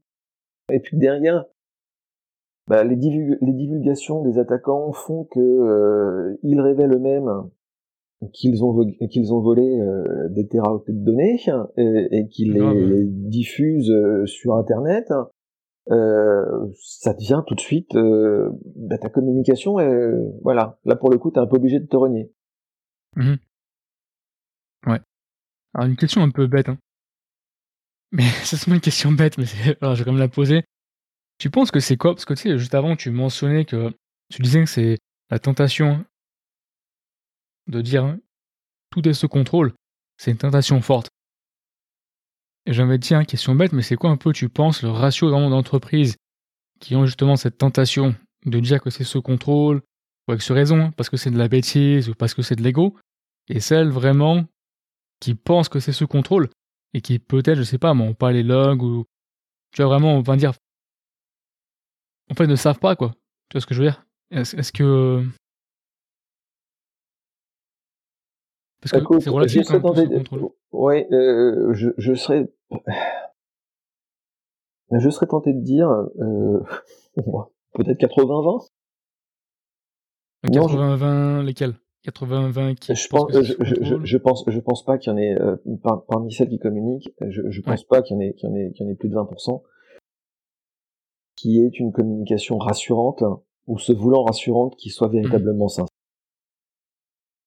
et 0.73 0.81
puis 0.81 0.97
derrière 0.97 1.45
bah, 2.69 2.83
les, 2.83 2.97
divulgations 2.97 4.23
des 4.23 4.39
attaquants 4.39 4.93
font 4.93 5.25
que 5.25 5.41
euh, 5.41 6.37
ils 6.43 6.61
révèlent 6.61 6.95
eux-mêmes 6.95 7.49
qu'ils 8.33 8.65
ont, 8.65 8.75
qu'ils 9.11 9.33
ont 9.33 9.41
volé 9.41 9.63
euh, 9.63 10.29
des 10.31 10.49
teraoctets 10.49 10.93
de 10.93 11.05
données 11.05 11.39
et, 11.77 12.29
qu'ils 12.29 12.55
les, 12.55 13.07
diffusent 13.07 13.91
euh, 13.91 14.27
sur 14.27 14.57
Internet. 14.57 15.13
ça 15.87 17.15
devient 17.15 17.43
tout 17.47 17.55
de 17.55 17.61
suite 17.61 17.95
bah, 17.95 18.99
ta 18.99 19.11
communication. 19.11 19.77
voilà, 20.43 20.79
là 20.85 20.97
pour 20.97 21.11
le 21.11 21.19
coup, 21.19 21.31
t'es 21.31 21.41
un 21.41 21.47
peu 21.47 21.57
obligé 21.57 21.79
de 21.79 21.87
te 21.87 21.97
renier. 21.97 22.33
Mmh 23.15 23.37
ouais. 24.89 25.01
Alors 25.73 25.89
une 25.89 25.97
question 25.97 26.23
un 26.23 26.31
peu 26.31 26.47
bête, 26.47 26.69
hein. 26.69 26.79
Mais 28.13 28.23
c'est 28.45 28.67
une 28.67 28.81
question 28.81 29.13
bête, 29.13 29.39
mais 29.39 29.45
alors, 29.81 29.95
je 29.95 30.01
vais 30.01 30.05
quand 30.05 30.13
même 30.13 30.21
la 30.21 30.29
poser. 30.29 30.65
Tu 31.39 31.51
penses 31.51 31.71
que 31.71 31.81
c'est 31.81 31.97
quoi? 31.97 32.15
Parce 32.15 32.25
que 32.25 32.35
tu 32.35 32.43
sais, 32.43 32.59
juste 32.59 32.75
avant, 32.75 32.97
tu 32.97 33.11
mentionnais 33.11 33.65
que 33.65 33.93
tu 34.31 34.43
disais 34.43 34.65
que 34.65 34.71
c'est 34.71 34.99
la 35.31 35.39
tentation 35.39 36.05
de 37.69 37.81
dire 37.81 38.17
tout 38.91 39.07
est 39.09 39.15
sous 39.15 39.29
contrôle. 39.29 39.75
C'est 40.17 40.31
une 40.31 40.39
tentation 40.39 40.81
forte. 40.81 41.09
Et 42.65 42.73
j'avais 42.73 42.99
dit, 42.99 43.15
une 43.15 43.27
question 43.27 43.55
bête, 43.55 43.73
mais 43.73 43.83
c'est 43.83 43.97
quoi 43.97 44.11
un 44.11 44.17
peu, 44.17 44.33
tu 44.33 44.49
penses, 44.49 44.83
le 44.83 44.91
ratio 44.91 45.31
dans 45.31 45.51
d'entreprises 45.51 46.17
qui 46.81 46.97
ont 46.97 47.07
justement 47.07 47.37
cette 47.37 47.59
tentation 47.59 48.15
de 48.45 48.59
dire 48.61 48.81
que 48.81 48.91
c'est 48.91 49.05
sous 49.05 49.23
contrôle, 49.23 49.83
ou 50.27 50.33
avec 50.33 50.43
ce 50.43 50.53
raison, 50.53 50.91
parce 50.93 51.09
que 51.09 51.17
c'est 51.17 51.31
de 51.31 51.39
la 51.39 51.49
bêtise, 51.49 52.09
ou 52.09 52.15
parce 52.15 52.35
que 52.35 52.43
c'est 52.43 52.57
de 52.57 52.63
l'ego, 52.63 52.97
et 53.49 53.61
celles 53.61 53.91
vraiment 53.91 54.47
qui 55.21 55.35
pensent 55.35 55.69
que 55.69 55.81
c'est 55.81 55.93
sous 55.93 56.07
contrôle 56.07 56.49
et 56.93 57.01
qui 57.01 57.19
peut-être, 57.19 57.59
je 57.59 57.63
sais 57.63 57.79
pas, 57.79 57.95
m'ont 57.95 58.15
pas 58.15 58.33
les 58.33 58.43
logs 58.43 58.83
ou 58.83 59.05
tu 59.73 59.83
vois 59.83 59.91
vraiment, 59.91 60.15
on 60.15 60.21
va 60.21 60.37
dire, 60.37 60.53
en 62.31 62.35
fait, 62.35 62.47
ne 62.47 62.57
savent 62.57 62.79
pas 62.79 62.97
quoi. 62.97 63.13
Tu 63.49 63.55
vois 63.55 63.61
ce 63.61 63.67
que 63.67 63.75
je 63.75 63.83
veux 63.83 63.89
dire? 63.89 64.07
Est-ce 64.31 64.73
que 64.73 65.25
parce 68.81 69.05
que 69.05 69.21
c'est 69.21 69.31
relatif 69.31 69.71
hein, 69.71 69.81
contrôle. 69.81 70.49
Ouais, 70.73 71.09
euh, 71.13 71.73
je, 71.73 71.91
je 71.97 72.15
serais 72.15 72.49
je 74.93 75.11
serais 75.11 75.27
tenté 75.27 75.53
de 75.53 75.61
dire 75.61 75.89
euh, 75.89 76.61
peut-être 77.75 78.01
80-20. 78.01 78.69
80-20 80.47 81.43
lesquels? 81.45 81.75
80-20 82.07 82.77
qui 82.77 82.95
je 82.95 83.09
pense, 83.09 83.33
je, 83.33 83.55
je, 83.61 83.97
je, 84.05 84.17
pense, 84.17 84.45
je 84.47 84.61
pense 84.61 84.85
pas 84.85 84.97
qu'il 84.97 85.11
y 85.11 85.15
en 85.15 85.19
ait 85.19 85.35
euh, 85.41 85.57
parmi 86.09 86.33
celles 86.33 86.49
qui 86.49 86.61
communiquent. 86.61 87.13
Je, 87.29 87.43
je 87.51 87.61
pense 87.63 87.83
pas 87.83 88.03
qu'il 88.03 88.15
y 88.15 88.19
en 88.19 88.21
ait, 88.21 88.35
qu'il 88.35 88.49
y 88.49 88.53
en 88.53 88.55
ait, 88.55 88.71
qu'il 88.73 88.87
y 88.87 88.89
en 88.89 88.93
ait 88.93 88.95
plus 88.95 89.09
de 89.09 89.17
20% 89.17 89.63
qui 91.37 91.61
est 91.61 91.79
une 91.79 91.93
communication 91.93 92.59
rassurante 92.59 93.23
ou 93.67 93.79
se 93.79 93.93
voulant 93.93 94.25
rassurante 94.25 94.75
qui 94.77 94.91
soit 94.91 95.09
véritablement 95.09 95.67
mmh. 95.67 95.69
sincère, 95.69 95.97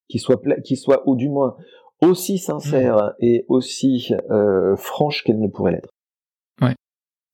qui 0.08 0.18
soit, 0.18 0.40
qui 0.62 0.76
soit 0.76 1.02
ou 1.08 1.16
du 1.16 1.28
moins 1.28 1.56
aussi 2.00 2.38
sincère 2.38 2.96
mmh. 2.96 3.14
et 3.20 3.44
aussi 3.48 4.14
euh, 4.30 4.76
franche 4.76 5.24
qu'elle 5.24 5.40
ne 5.40 5.48
pourrait 5.48 5.72
l'être. 5.72 5.90
Ouais, 6.62 6.74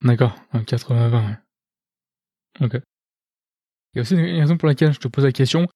d'accord, 0.03 0.35
80-20. 0.53 1.25
Ouais. 1.25 2.65
Ok. 2.65 2.81
Il 3.93 3.97
y 3.97 3.99
a 3.99 4.01
aussi 4.01 4.15
une 4.15 4.39
raison 4.39 4.57
pour 4.57 4.67
laquelle 4.67 4.93
je 4.93 4.99
te 4.99 5.07
pose 5.07 5.23
la 5.23 5.31
question, 5.31 5.67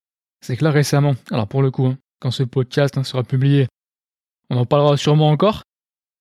c'est 0.41 0.57
que 0.57 0.63
là 0.63 0.71
récemment, 0.71 1.13
alors 1.31 1.47
pour 1.47 1.61
le 1.61 1.71
coup, 1.71 1.85
hein, 1.85 1.97
quand 2.19 2.31
ce 2.31 2.43
podcast 2.43 2.97
hein, 2.97 3.03
sera 3.03 3.23
publié, 3.23 3.67
on 4.49 4.57
en 4.57 4.65
parlera 4.65 4.97
sûrement 4.97 5.29
encore, 5.29 5.63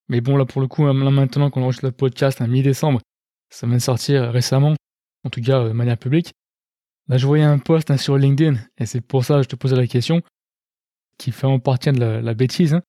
mais 0.09 0.21
bon 0.21 0.37
là 0.37 0.45
pour 0.45 0.61
le 0.61 0.69
coup, 0.69 0.87
là 0.87 0.93
maintenant 0.93 1.51
qu'on 1.51 1.63
enregistre 1.63 1.87
le 1.87 1.93
podcast 1.93 2.41
à 2.41 2.47
mi-décembre, 2.47 3.01
ça 3.51 3.67
vient 3.67 3.77
de 3.77 3.83
sortir 3.83 4.31
récemment, 4.31 4.75
en 5.25 5.31
tout 5.31 5.41
cas 5.41 5.65
de 5.65 5.73
manière 5.73 5.99
publique. 5.99 6.33
Là 7.09 7.19
je 7.19 7.27
voyais 7.27 7.45
un 7.45 7.59
post 7.59 7.91
hein, 7.91 7.97
sur 7.97 8.17
LinkedIn, 8.17 8.59
et 8.79 8.87
c'est 8.87 9.01
pour 9.01 9.25
ça 9.25 9.37
que 9.39 9.43
je 9.43 9.49
te 9.49 9.57
posais 9.57 9.77
la 9.77 9.87
question, 9.87 10.23
qui 11.19 11.33
fait 11.33 11.47
en 11.47 11.59
partie 11.59 11.93
de 11.93 12.01
la, 12.01 12.35
bêtise, 12.35 12.81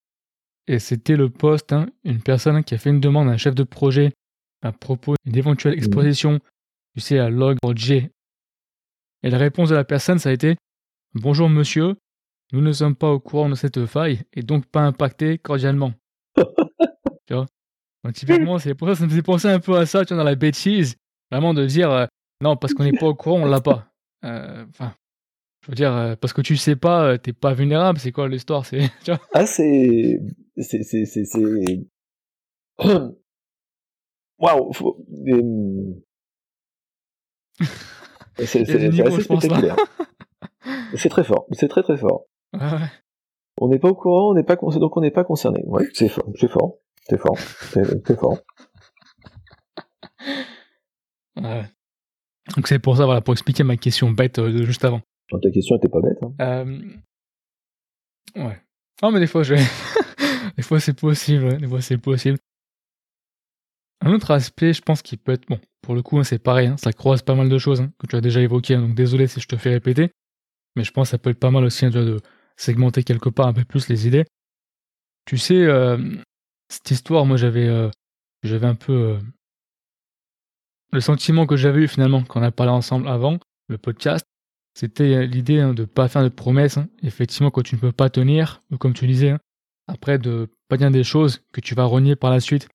et 0.67 0.79
c'était 0.79 1.15
le 1.17 1.29
post, 1.29 1.75
une 2.03 2.21
personne 2.21 2.63
qui 2.63 2.75
a 2.75 2.77
fait 2.77 2.91
une 2.91 3.01
demande 3.01 3.27
à 3.27 3.31
un 3.31 3.37
chef 3.37 3.55
de 3.55 3.63
projet 3.63 4.13
à 4.61 4.71
propos 4.71 5.15
d'une 5.25 5.37
éventuelle 5.37 5.73
exposition, 5.73 6.39
tu 6.93 7.01
sais, 7.01 7.17
à 7.17 7.29
et 9.23 9.29
la 9.29 9.37
réponse 9.37 9.69
de 9.69 9.75
la 9.75 9.83
personne, 9.83 10.19
ça 10.19 10.29
a 10.29 10.31
été 10.31 10.55
Bonjour 11.13 11.49
monsieur, 11.49 11.95
nous 12.53 12.61
ne 12.61 12.71
sommes 12.71 12.95
pas 12.95 13.11
au 13.11 13.19
courant 13.19 13.49
de 13.49 13.55
cette 13.55 13.85
faille 13.85 14.21
et 14.33 14.41
donc 14.41 14.65
pas 14.65 14.81
impactés 14.81 15.37
cordialement. 15.37 15.93
tu 17.27 17.33
vois? 17.33 17.45
Typiquement, 18.13 18.57
c'est 18.57 18.73
pour 18.73 18.87
ça 18.87 18.95
ça 18.95 19.03
me 19.05 19.09
faisait 19.09 19.21
penser 19.21 19.47
un 19.47 19.59
peu 19.59 19.77
à 19.77 19.85
ça, 19.85 20.03
tu 20.05 20.13
vois, 20.13 20.23
dans 20.23 20.29
la 20.29 20.35
bêtise, 20.35 20.95
vraiment 21.29 21.53
de 21.53 21.65
dire 21.65 21.91
euh, 21.91 22.05
non, 22.41 22.57
parce 22.57 22.73
qu'on 22.73 22.83
n'est 22.83 22.97
pas 22.97 23.07
au 23.07 23.15
courant, 23.15 23.41
on 23.41 23.45
l'a 23.45 23.61
pas. 23.61 23.87
Euh, 24.25 24.65
enfin, 24.69 24.93
je 25.63 25.71
veux 25.71 25.75
dire, 25.75 25.95
euh, 25.95 26.15
parce 26.15 26.33
que 26.33 26.41
tu 26.41 26.57
sais 26.57 26.75
pas, 26.75 27.17
t'es 27.17 27.33
pas 27.33 27.53
vulnérable, 27.53 27.99
c'est 27.99 28.11
quoi 28.11 28.27
l'histoire 28.27 28.65
c'est, 28.65 28.89
Ah, 29.33 29.45
c'est. 29.45 30.19
C'est. 30.57 30.83
C'est. 30.83 31.05
C'est. 31.05 31.25
Waouh! 34.39 34.71
C'est 38.37 38.61
assez 38.61 39.21
spectaculaire. 39.21 39.75
c'est 40.95 41.09
très 41.09 41.23
fort, 41.23 41.45
c'est 41.51 41.67
très 41.67 41.83
très 41.83 41.97
fort. 41.97 42.25
On 43.59 43.67
n'est 43.67 43.79
pas 43.79 43.89
au 43.89 43.95
courant, 43.95 44.31
on 44.31 44.33
n'est 44.33 44.43
pas 44.43 44.55
donc 44.55 44.97
on 44.97 45.01
n'est 45.01 45.11
pas 45.11 45.23
concerné. 45.23 45.63
Ouais, 45.65 45.87
c'est 45.93 46.09
fort, 46.09 46.27
c'est 46.35 46.49
fort, 46.49 46.77
c'est 47.11 47.17
fort, 47.17 47.37
c'est 47.37 48.17
fort. 48.17 48.37
Donc 52.55 52.67
c'est 52.67 52.79
pour 52.79 52.95
ça, 52.95 53.05
voilà, 53.05 53.19
pour 53.19 53.33
expliquer 53.33 53.63
ma 53.63 53.75
question 53.75 54.11
bête 54.11 54.39
euh, 54.39 54.63
juste 54.63 54.85
avant. 54.85 55.01
ta 55.29 55.51
question 55.51 55.75
était 55.75 55.89
pas 55.89 55.99
bête. 55.99 56.17
Hein. 56.21 56.33
Euh... 56.39 56.81
Ouais. 58.35 58.61
Non 59.01 59.11
mais 59.11 59.19
des 59.19 59.27
fois 59.27 59.43
je, 59.43 59.55
des 60.57 60.63
fois 60.63 60.79
c'est 60.79 60.97
possible, 60.97 61.57
des 61.57 61.67
fois 61.67 61.81
c'est 61.81 61.97
possible. 61.97 62.37
Un 64.03 64.13
autre 64.13 64.31
aspect, 64.31 64.73
je 64.73 64.81
pense, 64.81 65.03
qui 65.03 65.15
peut 65.15 65.33
être 65.33 65.47
bon. 65.47 65.59
Pour 65.81 65.93
le 65.93 66.01
coup, 66.01 66.17
hein, 66.17 66.23
c'est 66.23 66.39
pareil, 66.39 66.67
hein, 66.67 66.77
ça 66.77 66.91
croise 66.91 67.21
pas 67.21 67.35
mal 67.35 67.49
de 67.49 67.57
choses 67.59 67.87
que 67.99 68.07
tu 68.07 68.15
as 68.15 68.21
déjà 68.21 68.41
évoquées. 68.41 68.77
donc 68.77 68.95
désolé 68.95 69.27
si 69.27 69.41
je 69.41 69.47
te 69.47 69.57
fais 69.57 69.69
répéter, 69.69 70.11
mais 70.75 70.83
je 70.83 70.91
pense 70.91 71.09
que 71.09 71.11
ça 71.11 71.17
peut 71.17 71.29
être 71.29 71.39
pas 71.39 71.51
mal 71.51 71.65
aussi 71.65 71.89
de 71.89 72.19
segmenter 72.55 73.03
quelque 73.03 73.29
part 73.29 73.47
un 73.47 73.53
peu 73.53 73.65
plus 73.65 73.89
les 73.89 74.07
idées. 74.07 74.25
Tu 75.25 75.37
sais, 75.37 75.61
euh, 75.65 75.97
cette 76.71 76.91
histoire, 76.91 77.25
moi 77.25 77.37
j'avais, 77.37 77.67
euh, 77.67 77.89
j'avais 78.43 78.67
un 78.67 78.75
peu 78.75 78.93
euh, 78.93 79.19
le 80.91 81.01
sentiment 81.01 81.45
que 81.45 81.55
j'avais 81.55 81.81
eu 81.81 81.87
finalement 81.87 82.23
quand 82.23 82.39
on 82.39 82.43
a 82.43 82.51
parlé 82.51 82.71
ensemble 82.71 83.07
avant 83.07 83.39
le 83.67 83.77
podcast. 83.77 84.25
C'était 84.73 85.27
l'idée 85.27 85.73
de 85.73 85.83
pas 85.83 86.07
faire 86.07 86.23
de 86.23 86.29
promesses. 86.29 86.79
Effectivement, 87.03 87.51
quand 87.51 87.61
tu 87.61 87.75
ne 87.75 87.81
peux 87.81 87.91
pas 87.91 88.09
tenir, 88.09 88.63
ou 88.71 88.77
comme 88.77 88.93
tu 88.93 89.05
disais, 89.05 89.35
après 89.87 90.17
de 90.17 90.49
pas 90.69 90.77
dire 90.77 90.91
des 90.91 91.03
choses 91.03 91.43
que 91.51 91.59
tu 91.59 91.75
vas 91.75 91.83
renier 91.83 92.15
par 92.15 92.31
la 92.31 92.39
suite 92.39 92.69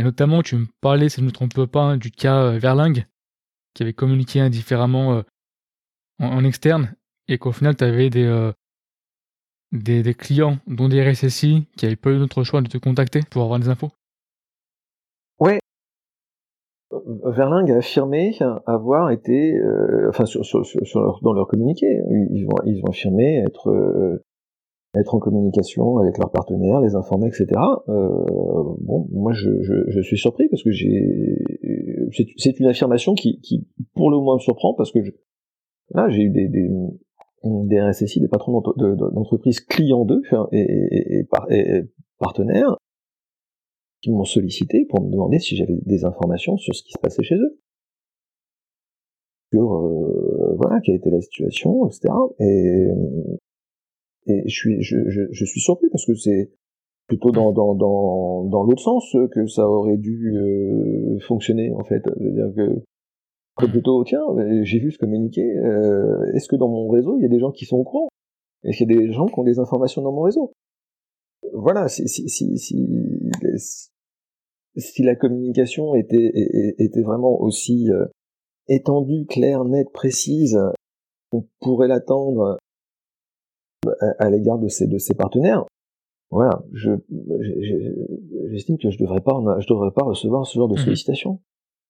et 0.00 0.02
notamment, 0.02 0.42
tu 0.42 0.56
me 0.56 0.66
parlais, 0.80 1.10
si 1.10 1.16
je 1.16 1.20
ne 1.20 1.26
me 1.26 1.30
trompe 1.30 1.66
pas, 1.66 1.82
hein, 1.82 1.96
du 1.98 2.10
cas 2.10 2.44
euh, 2.44 2.58
Verling, 2.58 3.04
qui 3.74 3.82
avait 3.82 3.92
communiqué 3.92 4.40
indifféremment 4.40 5.12
euh, 5.12 5.22
en, 6.18 6.42
externe, 6.42 6.94
et 7.28 7.36
qu'au 7.36 7.52
final, 7.52 7.76
tu 7.76 7.84
avais 7.84 8.10
euh, 8.16 8.50
des, 9.72 10.02
des, 10.02 10.14
clients, 10.14 10.56
dont 10.66 10.88
des 10.88 11.02
RSSI, 11.02 11.66
qui 11.76 11.84
n'avaient 11.84 11.96
pas 11.96 12.10
eu 12.10 12.18
d'autre 12.18 12.42
choix 12.44 12.60
de 12.60 12.68
te 12.68 12.78
contacter 12.78 13.20
pour 13.30 13.42
avoir 13.42 13.58
des 13.58 13.68
infos. 13.68 13.90
Ouais. 15.38 15.58
Verling 17.24 17.70
a 17.70 17.76
affirmé 17.76 18.36
avoir 18.66 19.10
été, 19.10 19.60
enfin, 20.08 20.26
sur, 20.26 21.20
dans 21.22 21.32
leur 21.32 21.46
communiqué, 21.46 21.86
ils 22.32 22.46
ont, 22.46 22.64
ils 22.66 22.82
ont 22.82 22.90
affirmé 22.90 23.38
être 23.46 24.20
être 24.98 25.14
en 25.14 25.20
communication 25.20 25.98
avec 25.98 26.18
leurs 26.18 26.32
partenaires, 26.32 26.80
les 26.80 26.94
informer, 26.94 27.28
etc. 27.28 27.46
Euh, 27.88 28.08
bon, 28.80 29.06
moi 29.12 29.32
je, 29.32 29.62
je, 29.62 29.88
je, 29.88 30.00
suis 30.00 30.18
surpris 30.18 30.48
parce 30.48 30.62
que 30.62 30.70
j'ai 30.70 31.38
c'est 32.36 32.58
une 32.58 32.66
affirmation 32.66 33.14
qui, 33.14 33.40
qui 33.40 33.68
pour 33.94 34.10
le 34.10 34.18
moins 34.18 34.34
me 34.34 34.40
surprend 34.40 34.74
parce 34.74 34.90
que 34.90 34.98
là 35.94 36.08
j'ai 36.08 36.22
eu 36.22 36.30
des, 36.30 36.48
des, 36.48 36.68
des 37.42 37.80
RSSI, 37.80 38.20
des 38.20 38.28
patrons 38.28 38.60
d'entreprises 38.60 39.60
clients 39.60 40.04
d'eux 40.04 40.22
et, 40.52 41.20
et, 41.20 41.84
partenaires 42.18 42.76
qui 44.02 44.10
m'ont 44.10 44.24
sollicité 44.24 44.86
pour 44.86 45.02
me 45.02 45.10
demander 45.10 45.38
si 45.38 45.56
j'avais 45.56 45.78
des 45.86 46.04
informations 46.04 46.56
sur 46.56 46.74
ce 46.74 46.82
qui 46.82 46.92
se 46.92 46.98
passait 46.98 47.22
chez 47.22 47.36
eux 47.36 47.58
sur 49.52 49.74
euh, 49.74 50.54
voilà 50.56 50.80
quelle 50.80 50.96
était 50.96 51.10
la 51.10 51.20
situation, 51.20 51.86
etc. 51.86 52.08
Et 54.26 54.42
je 54.46 54.84
suis, 54.84 55.60
surpris 55.60 55.88
parce 55.90 56.06
que 56.06 56.14
c'est 56.14 56.52
plutôt 57.06 57.30
dans 57.32 57.52
l'autre 57.52 58.82
sens 58.82 59.16
que 59.32 59.46
ça 59.46 59.68
aurait 59.68 59.96
dû 59.96 60.36
euh, 60.36 61.18
fonctionner, 61.26 61.72
en 61.72 61.84
fait. 61.84 62.02
C'est-à-dire 62.04 62.52
que, 62.54 62.82
plutôt, 63.66 64.04
tiens, 64.04 64.22
j'ai 64.62 64.78
vu 64.78 64.90
ce 64.92 64.98
communiqué, 64.98 65.42
euh, 65.42 66.32
est-ce 66.34 66.48
que 66.48 66.56
dans 66.56 66.68
mon 66.68 66.88
réseau, 66.88 67.18
il 67.18 67.22
y 67.22 67.26
a 67.26 67.28
des 67.28 67.38
gens 67.38 67.50
qui 67.50 67.64
sont 67.64 67.76
au 67.76 67.84
courant? 67.84 68.08
Est-ce 68.64 68.78
qu'il 68.78 68.92
y 68.92 68.96
a 68.96 69.00
des 69.00 69.12
gens 69.12 69.26
qui 69.26 69.38
ont 69.38 69.44
des 69.44 69.58
informations 69.58 70.02
dans 70.02 70.12
mon 70.12 70.22
réseau? 70.22 70.52
Voilà, 71.52 71.88
si, 71.88 72.06
si, 72.08 72.28
si, 72.28 72.58
si, 74.76 75.02
la 75.02 75.16
communication 75.16 75.94
était, 75.94 76.30
était 76.78 77.02
vraiment 77.02 77.40
aussi 77.40 77.90
euh, 77.90 78.06
étendue, 78.68 79.26
claire, 79.26 79.64
nette, 79.64 79.90
précise, 79.92 80.60
on 81.32 81.46
pourrait 81.60 81.88
l'attendre 81.88 82.58
à, 84.18 84.30
l'égard 84.30 84.58
de 84.58 84.68
ses, 84.68 84.86
de 84.86 84.98
ses 84.98 85.14
partenaires. 85.14 85.64
Voilà, 86.30 86.62
je, 86.72 86.92
j'estime 88.50 88.78
que 88.78 88.90
je 88.90 88.98
devrais 88.98 89.20
pas, 89.20 89.40
je 89.58 89.66
devrais 89.66 89.90
pas 89.90 90.04
recevoir 90.04 90.46
ce 90.46 90.58
genre 90.58 90.68
de 90.68 90.78
mhm. 90.78 90.84
sollicitations. 90.84 91.40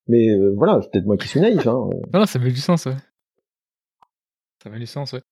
Mais 0.09 0.31
euh, 0.31 0.53
voilà, 0.57 0.81
c'est 0.83 0.91
peut-être 0.91 1.07
moi 1.07 1.17
qui 1.17 1.29
suis 1.29 1.41
naïf. 1.41 1.67
Hein. 1.67 1.89
non, 2.13 2.27
ça 2.27 2.41
fait 2.41 2.51
du 2.51 2.61
sens, 2.61 2.87
ouais. 2.87 2.97
Ça 4.63 4.71
fait 4.71 4.79
du 4.79 4.87
sens, 4.87 5.13
ouais. 5.13 5.23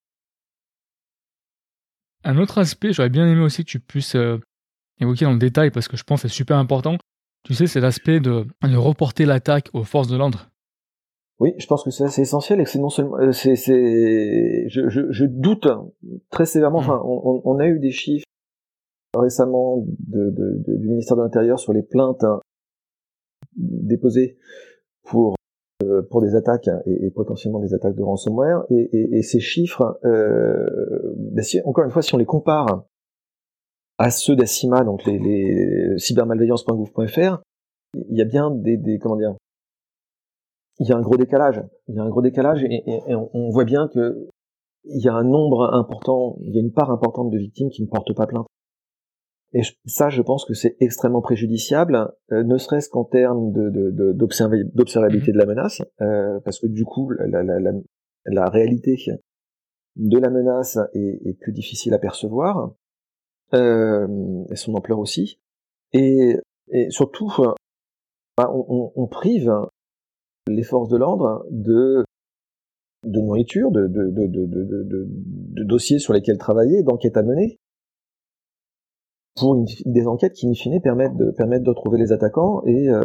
Un 2.24 2.38
autre 2.38 2.58
aspect, 2.58 2.92
j'aurais 2.92 3.10
bien 3.10 3.26
aimé 3.26 3.40
aussi 3.40 3.64
que 3.64 3.70
tu 3.70 3.80
puisses 3.80 4.14
euh, 4.14 4.40
évoquer 5.00 5.24
dans 5.24 5.32
le 5.32 5.38
détail, 5.38 5.70
parce 5.70 5.88
que 5.88 5.96
je 5.96 6.04
pense 6.04 6.22
que 6.22 6.28
c'est 6.28 6.34
super 6.34 6.56
important. 6.56 6.96
Tu 7.44 7.54
sais, 7.54 7.66
c'est 7.66 7.80
l'aspect 7.80 8.20
de, 8.20 8.46
de 8.62 8.76
reporter 8.76 9.24
l'attaque 9.24 9.70
aux 9.72 9.84
forces 9.84 10.08
de 10.08 10.16
l'ordre. 10.16 10.50
Oui, 11.40 11.54
je 11.58 11.66
pense 11.66 11.84
que 11.84 11.90
c'est 11.90 12.04
assez 12.04 12.22
essentiel 12.22 12.60
et 12.60 12.64
que 12.64 12.70
c'est 12.70 12.80
non 12.80 12.88
seulement, 12.88 13.16
euh, 13.18 13.30
c'est, 13.32 13.54
je, 13.54 14.88
je, 14.88 15.12
je, 15.12 15.24
doute 15.24 15.68
très 16.30 16.46
sévèrement. 16.46 16.78
Enfin, 16.78 17.00
on, 17.04 17.40
on, 17.44 17.58
a 17.60 17.66
eu 17.66 17.78
des 17.78 17.92
chiffres 17.92 18.26
récemment 19.16 19.84
de, 19.86 20.30
de, 20.30 20.62
de, 20.66 20.76
du 20.76 20.88
ministère 20.88 21.16
de 21.16 21.22
l'Intérieur 21.22 21.60
sur 21.60 21.72
les 21.72 21.82
plaintes 21.82 22.24
pour 25.02 25.38
euh, 25.84 26.02
pour 26.10 26.20
des 26.20 26.34
attaques 26.34 26.68
et, 26.86 27.10
potentiellement 27.10 27.60
des 27.60 27.72
attaques 27.72 27.94
de 27.94 28.02
ransomware. 28.02 28.64
Et, 28.68 29.22
ces 29.22 29.38
chiffres, 29.38 29.98
euh, 30.04 30.66
si, 31.40 31.60
encore 31.64 31.84
une 31.84 31.90
fois, 31.92 32.02
si 32.02 32.12
on 32.14 32.18
les 32.18 32.24
compare 32.24 32.84
à 33.96 34.10
ceux 34.10 34.34
d'Acima, 34.34 34.82
donc 34.82 35.04
les, 35.06 35.96
cybermalveillance.gouv.fr, 35.96 37.42
il 37.94 38.16
y 38.16 38.20
a 38.20 38.24
bien 38.24 38.50
des, 38.50 38.76
des, 38.76 38.98
comment 38.98 39.16
dire, 39.16 39.36
il 40.80 40.88
y 40.88 40.92
a 40.92 40.96
un 40.96 41.00
gros 41.00 41.16
décalage. 41.16 41.62
Il 41.86 41.94
y 41.94 41.98
a 42.00 42.02
un 42.02 42.08
gros 42.08 42.22
décalage 42.22 42.64
et, 42.64 42.82
on 43.14 43.50
voit 43.50 43.64
bien 43.64 43.86
que 43.86 44.28
il 44.84 45.00
y 45.00 45.08
a 45.08 45.14
un 45.14 45.24
nombre 45.24 45.74
important, 45.74 46.38
il 46.40 46.54
y 46.54 46.58
a 46.58 46.60
une 46.60 46.72
part 46.72 46.90
importante 46.90 47.30
de 47.30 47.38
victimes 47.38 47.70
qui 47.70 47.82
ne 47.82 47.88
portent 47.88 48.14
pas 48.14 48.26
plainte. 48.26 48.46
Et 49.54 49.62
ça, 49.86 50.10
je 50.10 50.20
pense 50.20 50.44
que 50.44 50.52
c'est 50.52 50.76
extrêmement 50.80 51.22
préjudiciable, 51.22 52.12
euh, 52.32 52.44
ne 52.44 52.58
serait-ce 52.58 52.90
qu'en 52.90 53.04
termes 53.04 53.50
d'observabilité 53.52 55.32
de, 55.32 55.32
de, 55.32 55.38
la 55.38 55.46
menace, 55.46 55.80
euh, 56.02 56.38
parce 56.44 56.58
que 56.60 56.66
du 56.66 56.84
coup, 56.84 57.10
la, 57.10 57.42
la, 57.42 57.58
la, 57.58 57.72
la, 58.26 58.50
réalité 58.50 58.96
de 59.96 60.18
la 60.18 60.28
menace 60.28 60.78
est, 60.92 61.26
est 61.26 61.32
plus 61.32 61.52
difficile 61.52 61.94
à 61.94 61.98
percevoir, 61.98 62.74
euh, 63.54 64.06
et 64.50 64.56
son 64.56 64.74
ampleur 64.74 64.98
aussi. 64.98 65.40
Et, 65.94 66.36
et 66.70 66.90
surtout, 66.90 67.32
bah, 68.36 68.52
on, 68.52 68.92
on, 68.94 69.06
prive 69.06 69.50
les 70.46 70.62
forces 70.62 70.90
de 70.90 70.98
l'ordre 70.98 71.46
de 71.50 72.04
de 73.04 73.20
nourriture, 73.20 73.70
de, 73.70 73.86
de, 73.86 74.10
de, 74.10 74.28
de, 74.28 75.64
dossiers 75.64 75.98
sur 76.00 76.12
lesquels 76.12 76.36
travailler, 76.36 76.82
d'enquêtes 76.82 77.16
à 77.16 77.22
mener, 77.22 77.58
pour 79.38 79.64
des 79.86 80.06
enquêtes 80.06 80.34
qui, 80.34 80.48
in 80.48 80.54
fine, 80.54 80.80
permettent 80.80 81.16
de, 81.16 81.30
permettent 81.30 81.62
de 81.62 81.70
retrouver 81.70 81.98
les 81.98 82.12
attaquants 82.12 82.62
euh, 82.66 83.02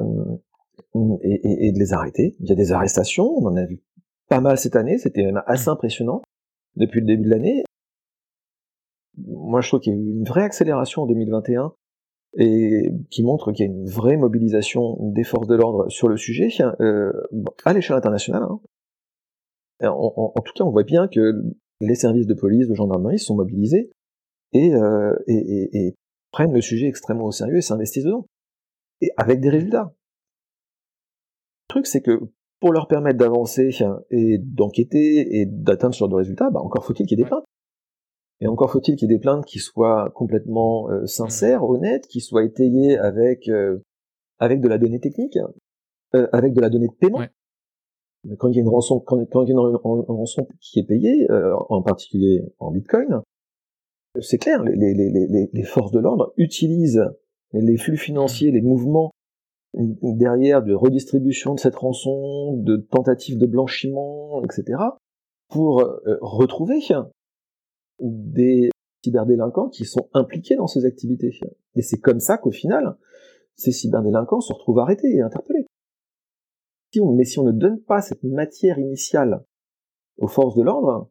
et, 1.22 1.34
et, 1.34 1.68
et, 1.68 1.72
de 1.72 1.80
les 1.80 1.94
arrêter. 1.94 2.36
Il 2.40 2.50
y 2.50 2.52
a 2.52 2.56
des 2.56 2.72
arrestations, 2.72 3.26
on 3.26 3.46
en 3.48 3.56
a 3.56 3.66
vu 3.66 3.82
pas 4.30 4.42
mal 4.42 4.58
cette 4.58 4.76
année, 4.76 4.98
c'était 4.98 5.24
même 5.24 5.42
assez 5.46 5.70
impressionnant 5.70 6.22
depuis 6.76 7.02
le 7.02 7.08
début 7.08 7.26
de 7.26 7.30
l'année. 7.30 7.64
Moi, 9.18 9.62
je 9.62 9.68
trouve 9.68 9.80
qu'il 9.80 9.94
y 9.94 9.96
a 9.96 10.00
eu 10.00 10.10
une 10.10 10.24
vraie 10.24 10.44
accélération 10.44 11.04
en 11.04 11.06
2021 11.06 11.74
et 12.38 12.90
qui 13.12 13.24
montre 13.24 13.52
qu'il 13.52 13.66
y 13.66 13.70
a 13.70 13.72
une 13.72 13.86
vraie 13.86 14.18
mobilisation 14.18 14.98
des 15.12 15.24
forces 15.24 15.48
de 15.48 15.56
l'ordre 15.56 15.88
sur 15.90 16.08
le 16.08 16.18
sujet, 16.18 16.50
euh, 16.82 17.12
à 17.64 17.74
l'échelle 17.74 17.96
internationale. 17.96 18.44
Hein. 18.44 18.60
En, 19.88 20.34
tout 20.44 20.54
cas, 20.56 20.64
on 20.64 20.72
voit 20.72 20.84
bien 20.84 21.08
que 21.08 21.44
les 21.82 21.96
services 21.96 22.26
de 22.26 22.34
police, 22.34 22.68
de 22.68 22.74
gendarmerie 22.74 23.20
sont 23.20 23.36
mobilisés 23.36 23.92
et, 24.54 24.74
euh, 24.74 25.14
et, 25.28 25.36
et, 25.36 25.78
et 25.78 25.96
prennent 26.34 26.52
le 26.52 26.62
sujet 26.62 26.88
extrêmement 26.88 27.26
au 27.26 27.32
sérieux 27.32 27.58
et 27.58 27.62
s'investissent 27.62 28.04
dedans. 28.04 28.28
Et 29.00 29.12
avec 29.16 29.40
des 29.40 29.50
résultats. 29.50 29.94
Le 31.70 31.70
truc, 31.70 31.88
c'est 31.88 32.02
que 32.02 32.20
pour 32.60 32.74
leur 32.74 32.88
permettre 32.88 33.18
d'avancer 33.18 33.70
et 34.10 34.38
d'enquêter 34.40 35.40
et 35.40 35.46
d'atteindre 35.46 35.94
ce 35.94 36.00
genre 36.00 36.10
de 36.10 36.16
résultats, 36.16 36.50
bah 36.50 36.60
encore 36.62 36.86
faut-il 36.86 37.06
qu'il 37.06 37.18
y 37.18 37.22
ait 37.22 37.24
des 37.24 37.30
plaintes. 37.30 37.46
Et 38.42 38.48
encore 38.48 38.72
faut-il 38.72 38.96
qu'il 38.96 39.10
y 39.10 39.14
ait 39.14 39.18
des 39.18 39.22
plaintes 39.22 39.46
qui 39.46 39.60
soient 39.60 40.12
complètement 40.16 40.90
euh, 40.90 41.06
sincères, 41.06 41.64
honnêtes, 41.64 42.08
qui 42.08 42.20
soient 42.20 42.44
étayées 42.44 42.98
avec 42.98 43.48
euh, 43.48 43.80
avec 44.40 44.60
de 44.62 44.68
la 44.68 44.78
donnée 44.78 45.00
technique, 45.00 45.38
euh, 46.16 46.28
avec 46.32 46.54
de 46.54 46.62
la 46.62 46.70
donnée 46.70 46.88
de 46.88 46.94
paiement. 46.94 47.22
Quand 48.40 48.48
il 48.48 48.56
y 48.56 48.60
a 48.60 48.62
une 48.62 48.70
rançon, 48.70 49.02
quand, 49.02 49.18
il 49.18 49.50
y 49.50 49.52
a 49.52 49.54
une 49.54 50.06
rançon 50.08 50.48
qui 50.62 50.80
est 50.80 50.86
payée, 50.86 51.28
en 51.70 51.82
particulier 51.82 52.42
en 52.58 52.72
Bitcoin, 52.72 53.22
c'est 54.22 54.38
clair, 54.38 54.64
les, 54.64 55.64
forces 55.64 55.92
de 55.92 56.00
l'ordre 56.00 56.34
utilisent 56.38 57.04
les 57.54 57.78
flux 57.78 57.98
financiers, 57.98 58.52
les 58.52 58.62
mouvements 58.62 59.12
derrière 59.74 60.64
de 60.64 60.74
redistribution 60.74 61.56
de 61.56 61.60
cette 61.60 61.76
rançon, 61.76 62.58
de 62.58 62.78
tentatives 62.78 63.40
de 63.40 63.48
blanchiment, 63.48 64.44
etc., 64.44 64.80
pour 65.50 65.82
euh, 65.82 66.18
retrouver 66.22 66.80
des 68.00 68.70
cyberdélinquants 69.04 69.70
qui 69.70 69.86
sont 69.86 70.10
impliqués 70.14 70.56
dans 70.56 70.68
ces 70.68 70.86
activités. 70.86 71.40
Et 71.76 71.82
c'est 71.82 72.00
comme 72.00 72.20
ça 72.20 72.38
qu'au 72.38 72.52
final, 72.52 72.98
ces 73.56 73.72
cyberdélinquants 73.72 74.42
se 74.42 74.54
retrouvent 74.54 74.80
arrêtés 74.80 75.16
et 75.16 75.22
interpellés. 75.22 75.66
Mais 76.96 77.24
si 77.24 77.40
on 77.40 77.44
ne 77.44 77.52
donne 77.52 77.82
pas 77.82 78.02
cette 78.02 78.24
matière 78.24 78.78
initiale 78.78 79.44
aux 80.18 80.28
forces 80.28 80.56
de 80.56 80.62
l'ordre, 80.62 81.10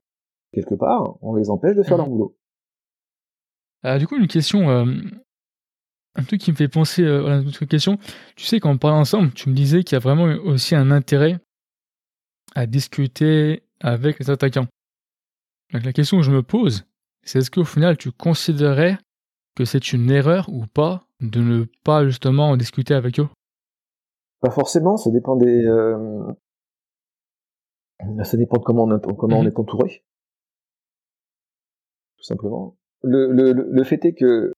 quelque 0.53 0.77
part, 0.77 1.19
on 1.23 1.35
les 1.35 1.51
empêche 1.51 1.77
de 1.77 1.83
faire 1.83 1.97
mmh. 1.97 2.01
leur 2.01 2.09
boulot. 2.09 2.37
Euh, 3.85 3.99
du 3.99 4.07
coup, 4.07 4.17
une 4.17 4.29
question, 4.29 4.71
euh, 4.71 4.85
un 6.15 6.23
truc 6.25 6.41
qui 6.41 6.51
me 6.53 6.57
fait 6.57 6.69
penser 6.69 7.03
euh, 7.03 7.27
à 7.27 7.41
notre 7.41 7.65
question. 7.65 7.99
Tu 8.37 8.45
sais, 8.45 8.61
quand 8.61 8.71
on 8.71 8.79
parlait 8.79 8.99
ensemble, 8.99 9.33
tu 9.33 9.49
me 9.49 9.55
disais 9.55 9.83
qu'il 9.83 9.97
y 9.97 9.97
a 9.97 10.01
vraiment 10.01 10.25
aussi 10.45 10.75
un 10.75 10.91
intérêt 10.91 11.39
à 12.55 12.67
discuter 12.67 13.65
avec 13.81 14.19
les 14.19 14.31
attaquants. 14.31 14.67
Donc 15.73 15.85
la 15.85 15.93
question 15.93 16.19
que 16.19 16.23
je 16.23 16.31
me 16.31 16.43
pose, 16.43 16.85
c'est 17.23 17.39
est-ce 17.39 17.51
qu'au 17.51 17.65
final, 17.65 17.97
tu 17.97 18.13
considérais 18.13 18.99
que 19.57 19.65
c'est 19.65 19.93
une 19.93 20.11
erreur 20.11 20.49
ou 20.49 20.67
pas 20.67 21.07
de 21.21 21.41
ne 21.41 21.65
pas 21.85 22.05
justement 22.05 22.57
discuter 22.57 22.95
avec 22.95 23.19
eux? 23.19 23.29
Pas 24.41 24.51
forcément, 24.51 24.97
ça 24.97 25.11
dépend 25.11 25.37
des. 25.37 25.65
Ça 28.25 28.37
dépend 28.37 28.59
de 28.59 28.65
comment 28.65 28.85
on, 28.85 29.15
comment 29.15 29.39
on 29.39 29.43
mhm. 29.43 29.49
est 29.49 29.59
entouré. 29.59 30.05
Tout 32.17 32.25
simplement 32.25 32.77
le, 33.03 33.33
le, 33.33 33.53
le 33.53 33.85
fait 33.85 34.05
est 34.05 34.15
que 34.15 34.53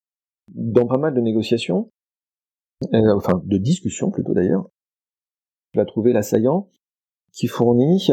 dans 0.53 0.87
pas 0.87 0.97
mal 0.97 1.13
de 1.13 1.21
négociations, 1.21 1.89
euh, 2.93 3.15
enfin 3.15 3.41
de 3.43 3.57
discussions 3.57 4.11
plutôt 4.11 4.33
d'ailleurs, 4.33 4.69
je 5.73 5.79
l'ai 5.79 5.85
trouvé 5.85 6.13
l'assaillant 6.13 6.69
qui 7.31 7.47
fournit, 7.47 8.09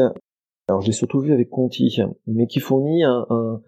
alors 0.67 0.81
j'ai 0.81 0.91
surtout 0.91 1.19
vu 1.19 1.33
avec 1.33 1.49
Conti, 1.49 1.97
mais 2.27 2.47
qui 2.47 2.59
fournit 2.59 3.03
un, 3.03 3.25
un, 3.29 3.61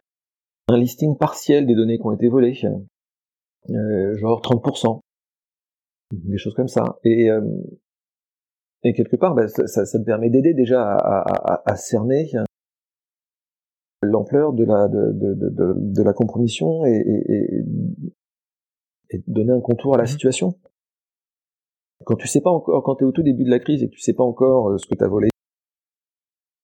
un, 0.67 0.77
listing 0.77 1.17
partiel 1.17 1.65
des 1.65 1.75
données 1.75 1.97
qui 1.97 2.05
ont 2.05 2.11
été 2.11 2.27
volées, 2.27 2.59
euh, 3.69 4.17
genre 4.17 4.41
30%, 4.41 4.99
des 6.11 6.37
choses 6.37 6.53
comme 6.55 6.67
ça. 6.67 6.99
Et, 7.03 7.29
euh, 7.29 7.41
et 8.83 8.93
quelque 8.93 9.15
part, 9.15 9.33
bah, 9.33 9.47
ça, 9.47 9.65
ça, 9.67 9.99
te 9.99 10.03
permet 10.03 10.29
d'aider 10.29 10.53
déjà 10.53 10.81
à, 10.83 11.53
à, 11.53 11.71
à 11.71 11.75
cerner 11.75 12.31
l'ampleur 14.15 14.53
de 14.53 14.63
la 14.63 14.87
de, 14.87 15.11
de, 15.13 15.33
de, 15.33 15.73
de, 15.75 16.03
la 16.03 16.13
compromission 16.13 16.85
et, 16.85 16.95
et, 16.95 17.63
et, 19.11 19.23
donner 19.27 19.51
un 19.51 19.61
contour 19.61 19.93
à 19.93 19.97
la 19.97 20.03
mhm. 20.03 20.09
situation. 20.09 20.59
Quand 22.05 22.15
tu 22.15 22.27
sais 22.27 22.41
pas 22.41 22.51
encore, 22.51 22.83
quand 22.83 22.95
tu 22.95 23.03
es 23.03 23.07
au 23.07 23.11
tout 23.11 23.23
début 23.23 23.45
de 23.45 23.49
la 23.49 23.59
crise 23.59 23.83
et 23.83 23.87
que 23.87 23.93
tu 23.93 24.01
sais 24.01 24.13
pas 24.13 24.23
encore 24.23 24.71
euh, 24.71 24.77
ce 24.77 24.87
que 24.87 24.95
t'as 24.95 25.07
volé, 25.07 25.29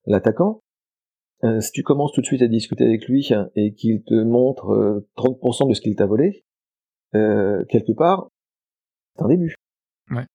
l'attaquant, 0.05 0.61
euh, 1.43 1.59
si 1.59 1.71
tu 1.71 1.83
commences 1.83 2.11
tout 2.11 2.21
de 2.21 2.25
suite 2.25 2.41
à 2.41 2.47
discuter 2.47 2.83
avec 2.83 3.07
lui 3.07 3.27
et 3.55 3.73
qu'il 3.73 4.03
te 4.03 4.13
montre 4.13 5.03
30% 5.17 5.65
euh, 5.65 5.69
de 5.69 5.73
ce 5.73 5.81
qu'il 5.81 5.95
t'a 5.95 6.05
volé, 6.05 6.45
euh, 7.15 7.65
quelque 7.65 7.93
part, 7.93 8.29
c'est 9.15 9.23
un 9.23 9.27
début. 9.27 9.55
Ouais. 10.11 10.25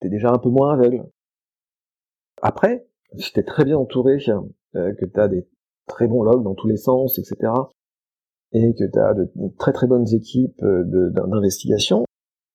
T'es 0.00 0.08
déjà 0.08 0.30
un 0.30 0.38
peu 0.38 0.48
moins 0.48 0.72
aveugle. 0.72 1.04
Après, 2.40 2.86
si 3.18 3.32
t'es 3.32 3.42
très 3.42 3.64
bien 3.64 3.76
entouré, 3.76 4.18
que 4.72 5.04
t'as 5.04 5.28
des 5.28 5.46
très 5.86 6.06
bons 6.06 6.22
logs 6.22 6.42
dans 6.42 6.54
tous 6.54 6.68
les 6.68 6.76
sens, 6.76 7.18
etc., 7.18 7.52
et 8.52 8.72
que 8.74 8.84
tu 8.84 8.98
as 8.98 9.14
de, 9.14 9.32
très 9.58 9.72
très 9.72 9.86
bonnes 9.86 10.06
équipes 10.14 10.62
euh, 10.62 10.84
d'investigation, 11.10 12.04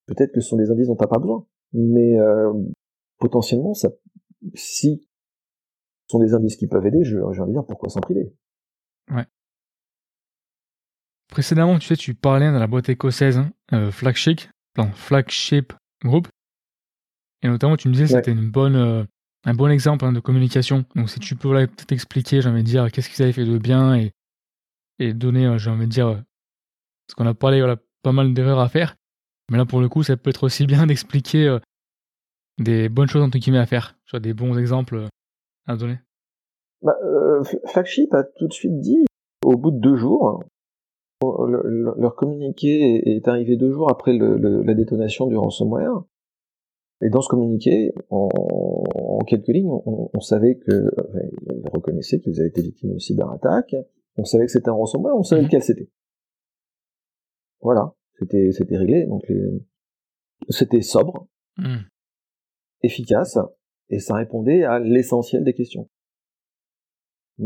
peut-être 0.08 0.32
que 0.32 0.40
ce 0.40 0.50
sont 0.50 0.58
des 0.58 0.72
indices 0.72 0.88
dont 0.88 0.96
tu 0.96 1.08
pas 1.08 1.20
besoin. 1.20 1.46
Mais 1.74 2.18
euh, 2.18 2.54
potentiellement, 3.20 3.74
ça, 3.74 3.90
si 4.54 5.02
ce 6.08 6.14
sont 6.14 6.20
des 6.20 6.34
indices 6.34 6.56
qui 6.56 6.68
peuvent 6.68 6.86
aider, 6.86 7.04
je, 7.04 7.18
j'ai 7.34 7.42
envie 7.42 7.52
de 7.52 7.58
dire 7.58 7.66
pourquoi 7.66 7.90
s'en 7.90 8.00
priver? 8.00 8.34
Ouais. 9.12 9.26
Précédemment, 11.30 11.78
tu 11.78 11.88
sais, 11.88 11.98
tu 11.98 12.16
parlais 12.16 12.52
dans 12.52 12.60
la 12.60 12.68
boîte 12.68 12.90
écossaise, 12.90 13.38
hein, 13.38 13.52
euh, 13.74 13.92
Flagship, 13.92 14.42
Flagship 14.94 15.74
Group, 16.04 16.28
et 17.42 17.48
notamment 17.48 17.78
tu 17.78 17.88
me 17.88 17.94
disais 17.94 18.06
que 18.06 18.12
c'était 18.12 18.32
une 18.32 18.50
bonne, 18.50 18.76
euh, 18.76 19.04
un 19.46 19.54
bon 19.54 19.70
exemple 19.70 20.06
hein, 20.06 20.12
de 20.12 20.20
communication. 20.20 20.86
Donc 20.96 21.10
si 21.10 21.20
tu 21.20 21.36
peux 21.36 21.50
peut-être 21.50 21.92
expliquer, 21.92 22.42
j'ai 22.42 22.50
envie 22.50 22.64
de 22.64 22.68
dire, 22.68 22.92
qu'est-ce 22.92 23.10
qu'ils 23.10 23.24
avaient 23.24 23.34
fait 23.34 23.46
de 23.46 23.58
bien 23.58 23.96
et, 23.96 25.14
donner, 25.14 25.46
euh, 25.46 25.58
j'ai 25.58 25.70
envie 25.70 25.86
de 25.86 25.92
dire, 25.92 26.08
euh, 26.08 26.16
parce 27.08 27.16
qu'on 27.16 27.26
a 27.26 27.34
parlé, 27.34 27.60
voilà, 27.60 27.78
pas 28.04 28.12
mal 28.12 28.34
d'erreurs 28.34 28.60
à 28.60 28.68
faire. 28.68 28.96
Mais 29.50 29.58
là, 29.58 29.66
pour 29.66 29.80
le 29.80 29.88
coup, 29.88 30.04
ça 30.04 30.18
peut 30.18 30.30
être 30.30 30.44
aussi 30.44 30.66
bien 30.66 30.86
d'expliquer 30.88 31.48
euh, 31.48 31.60
des 32.58 32.90
bonnes 32.90 33.08
choses 33.08 33.24
entre 33.24 33.38
guillemets 33.38 33.60
à 33.60 33.66
faire, 33.66 33.96
soit 34.06 34.20
des 34.20 34.34
bons 34.34 34.58
exemples 34.58 35.08
à 35.68 35.78
donner. 35.78 36.00
Bah, 36.82 36.96
Flagship 37.68 38.14
a 38.14 38.24
tout 38.24 38.48
de 38.48 38.54
suite 38.54 38.80
dit, 38.80 39.06
au 39.46 39.58
bout 39.58 39.72
de 39.72 39.80
deux 39.80 39.96
jours, 39.96 40.44
leur 41.22 42.16
communiqué 42.16 43.16
est 43.16 43.28
arrivé 43.28 43.58
deux 43.58 43.72
jours 43.72 43.90
après 43.90 44.14
la 44.14 44.74
détonation 44.74 45.28
du 45.28 45.38
ransomware. 45.38 46.04
Et 47.02 47.10
dans 47.10 47.22
ce 47.22 47.30
communiqué, 47.30 47.94
en, 48.10 48.30
en 48.94 49.20
quelques 49.20 49.48
lignes, 49.48 49.70
on, 49.70 50.10
on 50.14 50.20
savait 50.20 50.58
que, 50.58 50.92
enfin, 51.08 51.20
ils 51.48 51.70
reconnaissaient 51.72 52.20
qu'ils 52.20 52.40
avaient 52.40 52.50
été 52.50 52.62
victimes 52.62 52.94
de 52.94 53.00
cyberattaque, 53.00 53.76
on 54.20 54.26
savait 54.26 54.46
que 54.46 54.52
c'était 54.52 54.70
un 54.70 54.74
ransomware, 54.74 55.16
on 55.16 55.24
savait 55.24 55.42
mhm. 55.42 55.48
lequel 55.48 55.64
c'était. 55.64 55.90
Voilà, 57.62 57.94
c'était 58.18 58.52
c'était 58.52 58.78
réglé. 58.78 59.06
Donc 59.06 59.24
c'était 60.50 60.82
sobre, 60.82 61.28
mhm. 61.58 61.86
efficace, 62.84 63.38
et 63.90 64.00
ça 64.00 64.16
répondait 64.16 64.64
à 64.64 64.80
l'essentiel 64.80 65.44
des 65.44 65.54
questions. 65.54 65.90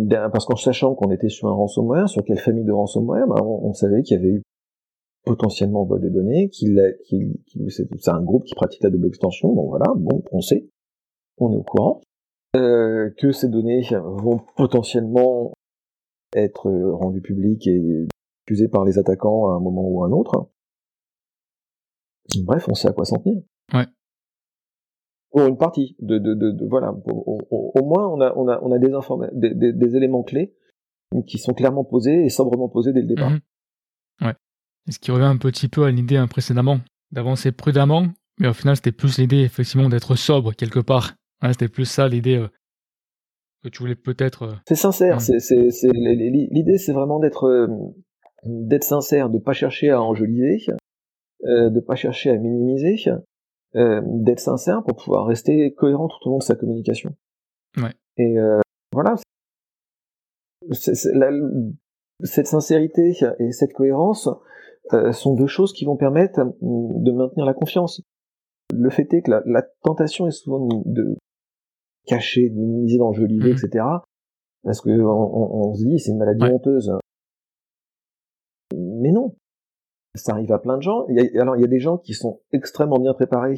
Parce 0.10 0.46
qu'en 0.46 0.56
sachant 0.56 0.96
qu'on 0.96 1.12
était 1.12 1.30
sur 1.30 1.48
un 1.48 1.54
ransomware, 1.54 2.10
sur 2.10 2.24
quelle 2.24 2.40
famille 2.40 2.66
de 2.66 2.72
ransomware, 2.72 3.28
bah, 3.28 3.36
on, 3.44 3.74
savait 3.74 4.02
qu'il 4.02 4.18
y 4.18 4.20
avait 4.20 4.32
eu 4.32 4.43
potentiellement 5.24 5.86
vol 5.86 6.02
de 6.02 6.10
données, 6.10 6.50
qu'il, 6.50 6.80
c'est 7.70 8.10
un 8.10 8.22
groupe 8.22 8.44
qui 8.44 8.56
pratique 8.56 8.84
la 8.84 8.90
double 8.90 9.08
extension, 9.08 9.54
donc 9.54 9.70
voilà, 9.70 9.86
bon, 9.96 10.24
on 10.32 10.42
sait, 10.42 10.68
on 11.38 11.52
est 11.54 11.58
au 11.58 11.64
courant, 11.64 12.02
euh, 12.56 13.10
que 13.18 13.32
ces 13.32 13.48
données 13.48 13.82
vont 13.92 14.42
potentiellement 14.56 15.52
être 16.36 16.70
rendues 16.70 17.22
publiques 17.22 17.68
et 17.68 18.08
diffusées 18.46 18.68
par 18.68 18.86
les 18.86 18.98
attaquants 19.00 19.50
à 19.50 19.54
un 19.54 19.60
moment 19.60 19.88
ou 19.88 20.04
à 20.04 20.08
un 20.08 20.12
autre. 20.12 20.50
Bref, 22.44 22.68
on 22.70 22.74
sait 22.74 22.88
à 22.88 22.94
quoi 22.94 23.06
s'en 23.06 23.18
tenir. 23.18 23.42
Ouais. 23.74 23.86
Pour 25.32 25.48
une 25.48 25.58
partie 25.58 25.96
de, 26.00 26.20
de, 26.20 26.34
de, 26.36 26.66
voilà, 26.68 26.92
au, 26.92 27.84
moins 27.84 28.08
on 28.08 28.22
a, 28.22 28.34
on 28.36 28.48
a, 28.48 28.60
on 28.62 28.72
a 28.72 28.78
des, 28.78 29.54
des, 29.54 29.74
des, 29.74 29.96
éléments 29.96 30.22
clés 30.22 30.54
qui 31.26 31.40
sont 31.40 31.54
clairement 31.54 31.84
posés 31.84 32.26
et 32.26 32.30
sobrement 32.30 32.70
posés 32.70 32.94
dès 32.94 33.02
le 33.02 33.08
départ. 33.08 33.32
Mhm. 33.32 33.40
Ouais. 34.22 34.34
Ce 34.90 35.00
qui 35.00 35.12
revient 35.12 35.26
un 35.26 35.38
petit 35.38 35.70
peu 35.70 35.86
à 35.86 35.92
l'idée 35.92 36.18
hein, 36.18 36.28
précédemment, 36.28 36.80
d'avancer 37.12 37.52
prudemment, 37.52 38.08
mais 38.40 38.48
au 38.48 38.54
final 38.54 38.76
c'était 38.76 38.92
plus 38.92 39.18
l'idée 39.18 39.42
effectivement 39.42 39.90
d'être 39.90 40.16
sobre 40.16 40.54
quelque 40.54 40.80
part. 40.80 41.14
c'était 41.48 41.70
plus 41.70 41.86
ça 41.86 42.08
l'idée 42.08 42.38
euh, 42.38 42.50
que 43.64 43.70
tu 43.70 43.80
voulais 43.80 43.96
peut-être. 43.96 44.44
Euh, 44.44 44.54
c'est 44.68 44.76
sincère. 44.76 45.20
L'idée 45.20 46.78
c'est 46.78 46.92
vraiment 46.92 47.20
d'être, 47.20 47.46
euh, 47.46 47.68
d'être 48.44 48.84
sincère, 48.84 49.30
de 49.30 49.40
pas 49.40 49.54
chercher 49.54 49.90
à 49.90 50.02
enjoliver, 50.02 50.60
euh, 51.46 51.70
de 51.70 51.80
pas 51.80 51.96
chercher 51.96 52.30
à 52.30 52.38
minimiser, 52.38 52.96
euh, 53.76 54.02
d'être 54.06 54.40
sincère 54.40 54.84
pour 54.84 54.96
pouvoir 54.96 55.26
rester 55.26 55.74
cohérent 55.74 56.08
tout 56.08 56.28
au 56.28 56.32
long 56.32 56.38
de 56.38 56.44
sa 56.44 56.56
communication. 56.56 57.16
Ouais. 57.78 57.94
Et 58.18 58.40
euh, 58.40 58.62
voilà. 58.92 59.16
cette 60.72 62.48
sincérité 62.48 63.14
et 63.40 63.52
cette 63.52 63.74
cohérence 63.74 64.30
sont 65.12 65.34
deux 65.36 65.48
choses 65.48 65.74
qui 65.74 65.86
vont 65.86 65.96
permettre 65.96 66.40
de 66.62 67.12
maintenir 67.12 67.46
la 67.46 67.54
confiance. 67.54 68.02
Le 68.74 68.90
fait 68.90 69.14
est 69.14 69.22
que 69.22 69.32
la, 69.32 69.42
la 69.46 69.64
tentation 69.84 70.28
est 70.28 70.32
souvent 70.32 70.68
de 70.86 71.18
cacher, 72.06 72.50
de 72.50 72.56
minimiser, 72.56 72.98
d'enjoliver, 72.98 73.54
mmh. 73.54 73.58
etc. 73.58 73.86
Parce 74.64 74.82
que 74.82 74.90
on, 74.90 75.70
on, 75.70 75.74
se 75.74 75.86
dit 75.86 76.00
c'est 76.00 76.12
une 76.12 76.18
maladie 76.18 76.46
honteuse. 76.46 76.92
Mais 78.74 79.12
non, 79.12 79.36
ça 80.16 80.34
arrive 80.34 80.52
à 80.52 80.60
plein 80.60 80.78
de 80.78 80.82
gens. 80.82 81.06
Il 81.10 81.16
y 81.16 81.38
a, 81.38 81.42
alors 81.42 81.56
il 81.56 81.62
y 81.62 81.66
a 81.66 81.68
des 81.68 81.80
gens 81.80 81.98
qui 81.98 82.14
sont 82.14 82.42
extrêmement 82.52 83.00
bien 83.00 83.14
préparés 83.14 83.56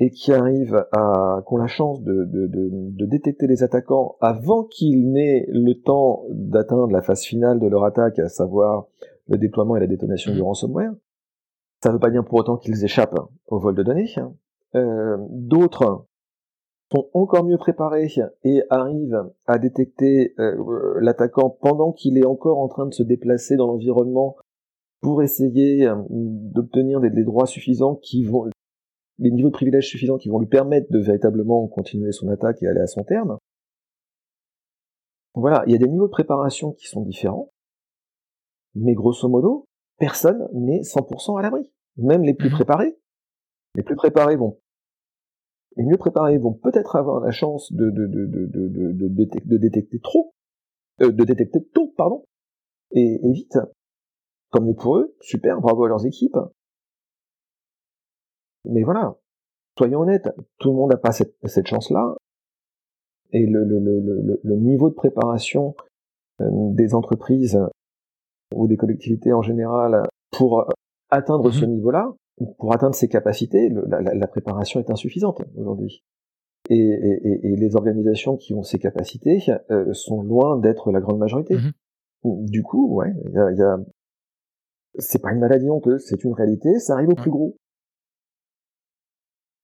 et 0.00 0.10
qui 0.10 0.32
arrivent 0.32 0.86
à, 0.92 1.42
qui 1.46 1.54
ont 1.54 1.56
la 1.56 1.66
chance 1.66 2.02
de, 2.02 2.24
de, 2.24 2.46
de, 2.46 2.70
de 2.72 3.06
détecter 3.06 3.46
les 3.46 3.62
attaquants 3.62 4.16
avant 4.20 4.64
qu'ils 4.64 5.10
n'aient 5.10 5.46
le 5.48 5.74
temps 5.74 6.24
d'atteindre 6.30 6.90
la 6.90 7.02
phase 7.02 7.22
finale 7.22 7.60
de 7.60 7.66
leur 7.66 7.84
attaque, 7.84 8.18
à 8.18 8.28
savoir 8.28 8.86
le 9.28 9.38
déploiement 9.38 9.76
et 9.76 9.80
la 9.80 9.86
détonation 9.86 10.32
du 10.32 10.40
mmh. 10.40 10.44
ransomware. 10.44 10.92
Ça 11.82 11.90
ne 11.90 11.94
veut 11.94 12.00
pas 12.00 12.10
dire 12.10 12.24
pour 12.24 12.38
autant 12.38 12.56
qu'ils 12.56 12.84
échappent 12.84 13.18
au 13.46 13.58
vol 13.58 13.74
de 13.74 13.82
données. 13.82 14.12
Euh, 14.74 15.16
D'autres 15.30 16.06
sont 16.90 17.08
encore 17.12 17.44
mieux 17.44 17.58
préparés 17.58 18.08
et 18.44 18.62
arrivent 18.70 19.30
à 19.46 19.58
détecter 19.58 20.34
euh, 20.38 20.98
l'attaquant 21.00 21.50
pendant 21.50 21.92
qu'il 21.92 22.18
est 22.18 22.26
encore 22.26 22.58
en 22.58 22.68
train 22.68 22.86
de 22.86 22.94
se 22.94 23.02
déplacer 23.02 23.56
dans 23.56 23.66
l'environnement 23.66 24.36
pour 25.00 25.22
essayer 25.22 25.86
euh, 25.86 25.96
d'obtenir 26.10 27.00
des, 27.00 27.10
droits 27.24 27.46
suffisants 27.46 27.94
qui 27.96 28.24
vont, 28.24 28.48
des 29.18 29.30
niveaux 29.30 29.48
de 29.48 29.54
privilèges 29.54 29.88
suffisants 29.88 30.16
qui 30.16 30.30
vont 30.30 30.38
lui 30.38 30.48
permettre 30.48 30.90
de 30.90 30.98
véritablement 30.98 31.66
continuer 31.68 32.12
son 32.12 32.28
attaque 32.28 32.62
et 32.62 32.66
aller 32.66 32.80
à 32.80 32.86
son 32.86 33.04
terme. 33.04 33.36
Voilà, 35.34 35.62
il 35.66 35.72
y 35.72 35.76
a 35.76 35.78
des 35.78 35.88
niveaux 35.88 36.06
de 36.06 36.12
préparation 36.12 36.72
qui 36.72 36.88
sont 36.88 37.02
différents, 37.02 37.52
mais 38.80 38.94
grosso 38.94 39.28
modo, 39.28 39.66
personne 39.98 40.48
n'est 40.52 40.80
100% 40.80 41.38
à 41.38 41.42
l'abri. 41.42 41.70
Même 41.96 42.22
les 42.22 42.34
plus 42.34 42.48
mhm. 42.48 42.54
préparés. 42.54 42.96
Les 43.74 43.82
plus 43.82 43.96
préparés 43.96 44.36
vont, 44.36 44.58
les 45.76 45.84
mieux 45.84 45.96
préparés 45.96 46.38
vont 46.38 46.52
peut-être 46.52 46.96
avoir 46.96 47.20
la 47.20 47.30
chance 47.30 47.72
de, 47.72 47.90
de, 47.90 48.06
de, 48.06 48.26
de, 48.26 48.46
de, 49.44 49.56
détecter 49.56 50.00
trop, 50.00 50.34
euh, 51.00 51.12
de 51.12 51.24
détecter 51.24 51.64
tôt, 51.72 51.94
pardon, 51.96 52.24
et, 52.92 53.20
et 53.22 53.32
vite. 53.32 53.58
Tant 54.50 54.62
mieux 54.62 54.74
pour 54.74 54.96
eux, 54.96 55.14
super, 55.20 55.60
bravo 55.60 55.84
à 55.84 55.88
leurs 55.88 56.06
équipes. 56.06 56.38
Mais 58.64 58.82
voilà, 58.82 59.16
soyons 59.76 60.00
honnêtes, 60.00 60.28
tout 60.58 60.70
le 60.70 60.76
monde 60.76 60.90
n'a 60.90 60.96
pas 60.96 61.12
cette, 61.12 61.36
cette 61.44 61.66
chance-là. 61.66 62.16
Et 63.30 63.46
le, 63.46 63.62
le, 63.64 63.78
le, 63.78 64.40
le, 64.42 64.56
niveau 64.56 64.88
de 64.88 64.94
préparation 64.94 65.76
euh, 66.40 66.48
des 66.72 66.94
entreprises 66.94 67.60
ou 68.54 68.66
des 68.66 68.76
collectivités 68.76 69.32
en 69.32 69.42
général 69.42 70.02
pour 70.30 70.68
atteindre 71.10 71.50
ce 71.50 71.64
mhm. 71.64 71.72
niveau-là, 71.72 72.14
pour 72.58 72.72
atteindre 72.72 72.94
ces 72.94 73.08
capacités, 73.08 73.68
la, 73.88 74.00
la, 74.00 74.26
préparation 74.26 74.80
est 74.80 74.90
insuffisante 74.90 75.42
aujourd'hui. 75.56 76.04
Et, 76.70 76.76
et, 76.76 77.46
et, 77.46 77.56
les 77.56 77.76
organisations 77.76 78.36
qui 78.36 78.52
ont 78.54 78.62
ces 78.62 78.78
capacités 78.78 79.40
euh, 79.70 79.92
sont 79.94 80.22
loin 80.22 80.58
d'être 80.58 80.92
la 80.92 81.00
grande 81.00 81.18
majorité. 81.18 81.56
Mhm. 81.56 82.44
Du 82.46 82.62
coup, 82.62 82.94
ouais, 82.96 83.12
y 83.32 83.38
a, 83.38 83.52
y 83.52 83.62
a, 83.62 83.78
c'est 84.98 85.22
pas 85.22 85.32
une 85.32 85.38
maladie 85.38 85.70
honteuse, 85.70 86.04
c'est 86.06 86.24
une 86.24 86.34
réalité, 86.34 86.78
ça 86.78 86.94
arrive 86.94 87.10
au 87.10 87.14
plus 87.14 87.30
gros. 87.30 87.56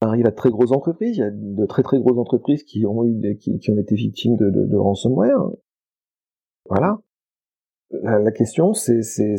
Ça 0.01 0.09
arrive 0.09 0.27
à 0.27 0.31
de 0.31 0.37
très 0.37 0.51
grosses 0.51 0.73
entreprises, 0.73 1.17
il 1.17 1.21
y 1.21 1.25
a 1.25 1.31
de 1.31 1.67
très 1.67 1.83
très 1.83 1.99
grosses 1.99 2.19
entreprises 2.19 2.63
qui 2.63 2.87
ont 2.87 3.05
eu 3.05 3.37
qui, 3.39 3.59
qui, 3.59 3.71
ont 3.71 3.79
été 3.79 3.95
victimes 3.95 4.37
de, 4.37 4.51
de, 4.51 4.67
de 4.67 4.77
ransomware. 4.77 5.51
Voilà. 6.69 6.99
La, 7.91 8.19
la 8.19 8.33
question, 8.33 8.73
c'est 8.75 9.37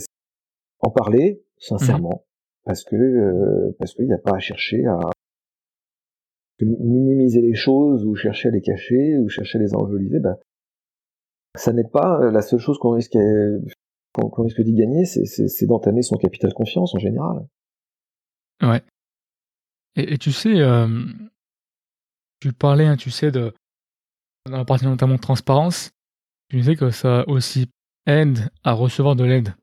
en 0.80 0.92
parler 0.92 1.44
sincèrement, 1.58 2.10
mhm. 2.10 2.64
parce 2.64 2.84
que 2.84 2.96
euh, 2.96 3.76
parce 3.80 3.94
qu'il 3.94 4.06
n'y 4.06 4.14
a 4.14 4.18
pas 4.18 4.36
à 4.36 4.40
chercher 4.40 4.86
à 4.86 5.00
minimiser 6.62 7.42
les 7.42 7.56
choses 7.56 8.06
ou 8.06 8.16
chercher 8.16 8.50
à 8.50 8.52
les 8.52 8.62
cacher 8.62 9.18
ou 9.20 9.28
chercher 9.28 9.58
à 9.58 9.62
les 9.62 9.76
enjoliver. 9.76 10.20
Ben, 10.20 10.38
ça 11.56 11.74
n'est 11.74 11.88
pas 11.88 12.32
la 12.32 12.42
seule 12.42 12.60
chose 12.60 12.78
qu'on 12.80 12.92
risque 12.92 13.18
qu'on 14.14 14.44
risque 14.44 14.62
d'y 14.62 14.74
gagner, 14.74 15.06
c'est 15.06 15.66
d'entamer 15.66 16.02
son 16.02 16.16
capital 16.16 16.54
confiance 16.54 16.96
en 16.96 17.00
général. 17.00 17.46
Ouais. 18.62 18.82
Et, 19.98 20.18
tu 20.18 20.32
sais, 20.32 20.62
euh, 20.62 20.88
tu 22.40 22.54
parlais, 22.54 22.86
hein, 22.86 22.96
tu 22.96 23.12
sais, 23.12 23.32
de, 23.32 23.54
dans 24.46 24.58
la 24.58 24.66
partie 24.66 24.86
notamment 24.86 25.16
de 25.16 25.22
transparence, 25.22 25.92
tu 26.50 26.58
disais 26.58 26.76
que 26.76 26.92
ça 26.92 27.28
aussi 27.28 27.70
aide 28.06 28.50
à 28.64 28.74
recevoir 28.74 29.16
de 29.16 29.24
l'aide. 29.24 29.56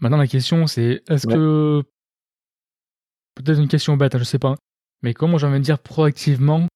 Maintenant, 0.00 0.16
la 0.16 0.26
question, 0.26 0.66
c'est 0.66 1.02
est-ce 1.08 1.26
que. 1.26 1.82
Peut-être 3.34 3.60
une 3.60 3.68
question 3.68 3.96
bête, 3.96 4.14
hein, 4.14 4.18
je 4.18 4.24
sais 4.24 4.38
pas. 4.38 4.56
Mais 5.02 5.14
comment 5.14 5.38
j'ai 5.38 5.46
envie 5.46 5.58
de 5.58 5.64
dire 5.64 5.78
proactivement 5.78 6.66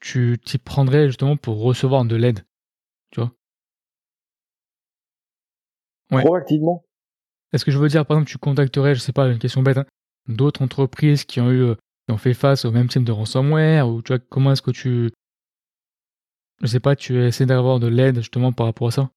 tu 0.00 0.38
t'y 0.44 0.58
prendrais 0.58 1.06
justement 1.06 1.36
pour 1.36 1.62
recevoir 1.62 2.04
de 2.04 2.14
l'aide 2.14 2.44
Tu 3.10 3.20
vois? 3.20 3.32
Proactivement? 6.10 6.84
Est-ce 7.52 7.64
que 7.64 7.70
je 7.70 7.78
veux 7.78 7.88
dire, 7.88 8.04
par 8.04 8.18
exemple, 8.18 8.30
tu 8.30 8.36
contacterais, 8.36 8.94
je 8.94 9.00
sais 9.00 9.12
pas, 9.12 9.28
une 9.28 9.38
question 9.38 9.62
bête, 9.62 9.78
hein, 9.78 9.86
d'autres 10.28 10.60
entreprises 10.62 11.24
qui 11.24 11.40
ont 11.40 11.50
eu, 11.50 11.62
euh, 11.62 11.74
qui 12.06 12.12
ont 12.12 12.18
fait 12.18 12.34
face 12.34 12.64
au 12.64 12.70
même 12.70 12.88
type 12.88 13.04
de 13.04 13.12
ransomware, 13.12 13.88
ou 13.88 14.02
tu 14.02 14.12
vois, 14.12 14.18
comment 14.18 14.52
est-ce 14.52 14.60
que 14.60 14.72
tu, 14.72 15.10
je 16.60 16.66
sais 16.66 16.80
pas, 16.80 16.96
tu 16.96 17.18
essaies 17.22 17.46
d'avoir 17.46 17.80
de 17.80 17.86
l'aide 17.86 18.16
justement 18.16 18.52
par 18.52 18.66
rapport 18.66 18.88
à 18.88 18.90
ça, 18.90 19.10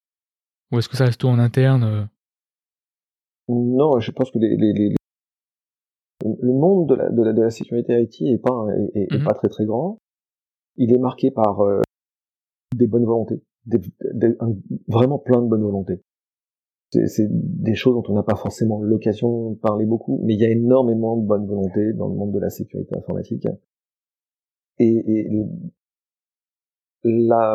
ou 0.72 0.80
est-ce 0.80 0.90
que 0.90 0.98
ça 0.98 1.06
reste 1.06 1.22
tout 1.22 1.28
en 1.28 1.40
interne 1.40 1.84
euh? 1.84 2.04
Non, 3.50 4.00
je 4.00 4.12
pense 4.12 4.32
que 4.32 4.40
les, 4.40 4.58
les, 4.58 4.74
les, 4.74 4.96
le 6.24 6.54
monde 6.54 6.90
de 6.90 6.96
la, 6.96 7.10
de 7.10 7.24
la, 7.24 7.34
de 7.34 7.42
la 7.42 7.50
sécurité 7.50 8.02
IT 8.02 8.22
est 8.22 8.42
pas 8.42 8.68
est, 8.94 9.14
est, 9.14 9.18
mmh 9.18 9.24
pas 9.24 9.34
très 9.34 9.48
très 9.48 9.66
grand. 9.66 10.00
Il 10.76 10.94
est 10.94 11.00
marqué 11.00 11.32
par 11.32 11.62
euh, 11.62 11.82
des 12.76 12.88
bonnes 12.88 13.06
volontés, 13.06 13.42
des, 13.66 13.80
vraiment 14.88 15.18
plein 15.18 15.42
de 15.42 15.48
bonnes 15.48 15.64
volontés 15.64 16.02
c'est 16.92 17.28
des 17.30 17.76
choses 17.76 17.96
dont 17.96 18.04
on 18.12 18.16
n'a 18.16 18.24
pas 18.24 18.36
forcément 18.36 18.82
l'occasion 18.82 19.52
de 19.52 19.56
parler 19.58 19.86
beaucoup, 19.86 20.22
mais 20.24 20.36
il 20.36 20.40
y 20.40 20.46
a 20.46 20.50
énormément 20.50 21.18
de 21.18 21.26
bonne 21.26 21.46
volonté 21.46 21.94
dans 21.94 22.08
le 22.08 22.16
monde 22.16 22.34
de 22.34 22.40
la 22.40 22.50
sécurité 22.50 22.96
informatique. 22.98 23.48
Et, 24.80 25.04
et 25.06 25.30
la, 27.04 27.54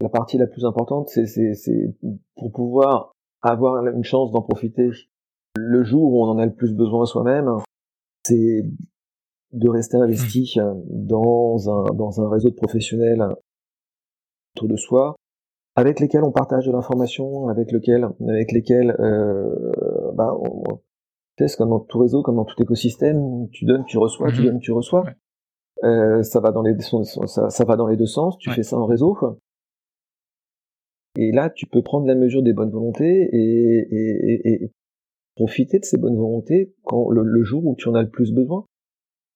la 0.00 0.08
partie 0.08 0.38
la 0.38 0.46
plus 0.46 0.64
importante, 0.64 1.08
c'est 1.08 1.96
pour 2.36 2.52
pouvoir 2.52 3.12
avoir 3.42 3.84
une 3.86 4.04
chance 4.04 4.30
d'en 4.30 4.42
profiter 4.42 4.90
le 5.56 5.84
jour 5.84 6.12
où 6.12 6.24
on 6.24 6.28
en 6.28 6.38
a 6.38 6.46
le 6.46 6.54
plus 6.54 6.74
besoin 6.74 7.06
soi-même, 7.06 7.50
c'est 8.26 8.62
de 9.52 9.68
rester 9.68 9.96
investi 9.96 10.54
mmh. 10.56 11.06
dans 11.06 11.70
un, 11.70 11.94
dans 11.94 12.20
un 12.20 12.28
réseau 12.28 12.50
de 12.50 12.54
professionnels 12.54 13.24
autour 14.54 14.68
de 14.68 14.76
soi, 14.76 15.16
avec 15.76 16.00
lesquels 16.00 16.24
on 16.24 16.32
partage 16.32 16.66
de 16.66 16.72
l'information, 16.72 17.48
avec 17.48 17.72
lesquels, 17.72 18.08
avec 18.28 18.52
lesquels, 18.52 18.96
euh, 18.98 20.12
bah, 20.14 20.34
c'est 21.38 21.56
comme 21.56 21.70
dans 21.70 21.80
tout 21.80 21.98
réseau, 21.98 22.22
comme 22.22 22.36
dans 22.36 22.44
tout 22.44 22.60
écosystème, 22.62 23.48
tu 23.50 23.64
donnes, 23.64 23.84
tu 23.84 23.98
reçois, 23.98 24.30
tu 24.30 24.40
mhm. 24.40 24.46
donnes, 24.46 24.60
tu 24.60 24.72
reçois. 24.72 25.04
Euh, 25.84 26.22
ça 26.22 26.40
va 26.40 26.52
dans 26.52 26.62
les 26.62 26.74
ça, 26.80 27.50
ça 27.50 27.64
va 27.64 27.76
dans 27.76 27.86
les 27.86 27.96
deux 27.96 28.06
sens. 28.06 28.38
Tu 28.38 28.50
fais 28.50 28.62
ça 28.62 28.78
en 28.78 28.86
réseau. 28.86 29.14
Et 31.16 31.32
là, 31.32 31.50
tu 31.50 31.66
peux 31.66 31.82
prendre 31.82 32.06
la 32.06 32.14
mesure 32.14 32.42
des 32.42 32.52
bonnes 32.52 32.70
volontés 32.70 33.28
et, 33.32 33.88
et, 33.90 34.64
et, 34.64 34.72
profiter 35.34 35.78
de 35.78 35.84
ces 35.84 35.98
bonnes 35.98 36.16
volontés 36.16 36.74
quand 36.82 37.10
le, 37.10 37.42
jour 37.42 37.64
où 37.66 37.74
tu 37.76 37.88
en 37.88 37.94
as 37.94 38.02
le 38.02 38.10
plus 38.10 38.32
besoin. 38.32 38.66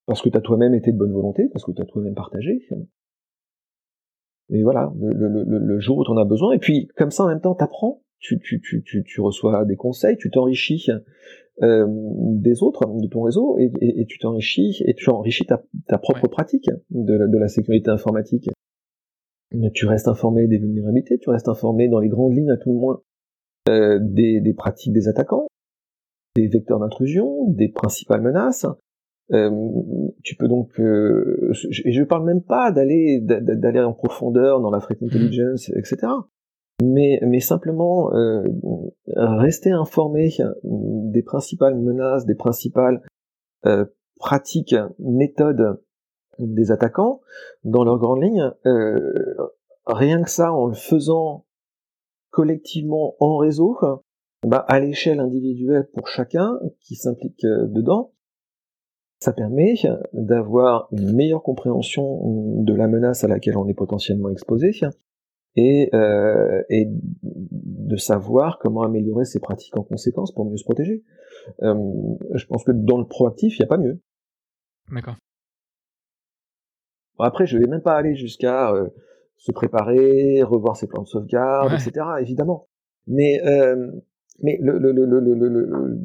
Parce 0.07 0.23
que 0.23 0.29
tu 0.29 0.37
as 0.37 0.40
toi-même 0.40 0.75
été 0.75 0.93
de 0.93 0.97
bonne 0.99 1.12
volonté, 1.12 1.49
parce 1.53 1.64
que 1.64 1.73
tu 1.73 1.81
as 1.81 1.85
toi-même 1.85 2.14
partagé. 2.14 2.66
Et 4.49 4.62
voilà, 4.62 4.93
le, 4.99 5.79
jour 5.79 5.99
où 5.99 6.05
tu 6.05 6.11
en 6.11 6.16
as 6.16 6.25
besoin. 6.25 6.53
Et 6.53 6.59
puis, 6.59 6.88
comme 6.97 7.11
ça, 7.11 7.25
en 7.25 7.29
même 7.29 7.40
temps, 7.40 7.55
tu 7.55 7.62
apprends, 7.62 8.03
tu, 8.19 8.40
tu, 8.40 8.61
tu, 8.61 8.83
tu, 8.83 9.21
reçois 9.21 9.64
des 9.64 9.77
conseils, 9.77 10.16
tu 10.16 10.31
t'enrichis 10.31 10.88
euh, 11.62 11.87
des 11.88 12.62
autres, 12.62 12.87
de 12.87 13.07
ton 13.07 13.23
réseau, 13.23 13.57
et, 13.59 13.71
et, 13.81 14.07
tu 14.07 14.19
t'enrichis, 14.19 14.83
et 14.87 14.95
tu 14.95 15.11
enrichis 15.11 15.45
ta, 15.45 15.62
ta 15.87 15.99
propre 15.99 16.29
pratique 16.29 16.69
de 16.90 17.14
la, 17.14 17.27
de 17.29 17.38
la 17.38 17.49
sécurité 17.49 17.90
informatique. 17.90 18.49
Tu 19.74 19.86
restes 19.86 20.08
informé 20.08 20.46
des 20.46 20.58
vulnérabilités, 20.58 21.18
tu 21.18 21.30
restes 21.30 21.48
informé 21.48 21.88
dans 21.88 21.98
les 21.98 22.08
grandes 22.08 22.36
lignes 22.36 22.50
à 22.50 22.56
tout 22.56 22.72
le 22.72 22.78
moins 22.78 23.02
euh, 23.68 23.98
des, 24.00 24.40
des 24.40 24.54
pratiques 24.54 24.92
des 24.92 25.08
attaquants, 25.08 25.46
des 26.36 26.46
vecteurs 26.46 26.78
d'intrusion, 26.78 27.48
des 27.48 27.68
principales 27.68 28.22
menaces. 28.22 28.66
Euh, 29.32 29.50
tu 30.24 30.34
peux 30.36 30.48
donc, 30.48 30.78
euh, 30.80 31.52
et 31.84 31.92
je 31.92 32.02
parle 32.02 32.24
même 32.24 32.42
pas 32.42 32.72
d'aller 32.72 33.20
d'aller 33.20 33.80
en 33.80 33.92
profondeur 33.92 34.60
dans 34.60 34.70
la 34.70 34.80
threat 34.80 35.02
intelligence, 35.02 35.68
etc. 35.70 36.12
Mais, 36.82 37.20
mais 37.22 37.40
simplement 37.40 38.12
euh, 38.14 38.42
rester 39.06 39.70
informé 39.70 40.30
des 40.64 41.22
principales 41.22 41.78
menaces, 41.78 42.24
des 42.24 42.34
principales 42.34 43.02
pratiques, 44.18 44.74
méthodes 44.98 45.80
des 46.46 46.70
attaquants 46.70 47.20
dans 47.64 47.85
leurs 47.85 47.98
grandes 47.98 48.22
lignes. 48.22 48.50
Euh, 48.66 49.35
rien 49.87 50.22
que 50.22 50.31
ça, 50.31 50.53
en 50.53 50.66
le 50.66 50.74
faisant 50.74 51.46
collectivement 52.31 53.16
en 53.20 53.37
réseau, 53.37 53.76
bah, 54.46 54.64
à 54.68 54.81
l'échelle 54.81 55.20
individuelle 55.20 55.88
pour 55.94 56.09
chacun 56.09 56.59
qui 56.81 56.94
s'implique 56.94 57.44
euh, 57.44 57.66
dedans, 57.66 58.12
ça 59.18 59.33
permet 59.33 59.74
d'avoir 60.14 60.88
une 60.92 61.14
meilleure 61.14 61.42
compréhension 61.42 62.62
de 62.62 62.74
la 62.74 62.88
menace 62.88 63.22
à 63.22 63.29
laquelle 63.29 63.59
on 63.59 63.68
est 63.68 63.74
potentiellement 63.74 64.31
exposé 64.31 64.70
et, 65.57 65.90
euh, 65.94 66.62
et 66.70 66.87
de 66.88 67.96
savoir 67.96 68.59
comment 68.59 68.83
améliorer 68.83 69.26
ses 69.26 69.38
pratiques 69.38 69.76
en 69.76 69.83
conséquence 69.83 70.33
pour 70.33 70.46
mieux 70.46 70.57
se 70.57 70.64
protéger. 70.64 71.05
Je 71.61 72.46
pense 72.46 72.64
que 72.64 72.72
dans 72.72 72.96
le 72.96 73.07
proactif, 73.07 73.59
il 73.59 73.61
n'y 73.61 73.66
a 73.66 73.68
pas 73.68 73.76
mieux. 73.76 74.00
D'accord. 74.90 75.16
Après, 77.22 77.46
je 77.46 77.59
vais 77.59 77.66
même 77.66 77.83
pas 77.83 77.96
aller 77.96 78.14
jusqu'à 78.14 78.72
euh, 78.72 78.88
se 79.37 79.52
préparer, 79.52 80.42
revoir 80.42 80.76
ses 80.76 80.87
plans 80.87 81.02
de 81.02 81.09
sauvegarde, 81.09 81.72
etc. 81.72 82.06
Évidemment. 82.20 82.68
Mais 83.06 83.40
euh, 83.44 83.90
mais 84.42 84.59
le, 84.61 84.78
le, 84.78 84.92
le, 84.92 85.04
le, 85.09 85.98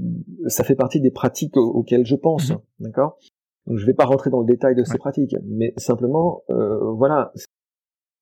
ça 0.48 0.64
fait 0.64 0.76
partie 0.76 1.00
des 1.00 1.12
pratiques 1.12 1.58
auxquelles 1.58 2.06
je 2.06 2.16
pense, 2.16 2.52
mhm. 2.52 2.60
d'accord? 2.80 3.18
Donc 3.66 3.78
je 3.78 3.86
vais 3.86 3.94
pas 3.94 4.06
rentrer 4.06 4.30
dans 4.30 4.42
le 4.42 4.46
détail 4.46 4.76
de 4.76 4.84
ces 4.84 4.98
pratiques, 4.98 5.36
mais 5.46 5.74
simplement, 5.78 6.44
euh, 6.50 6.92
voilà, 6.92 7.32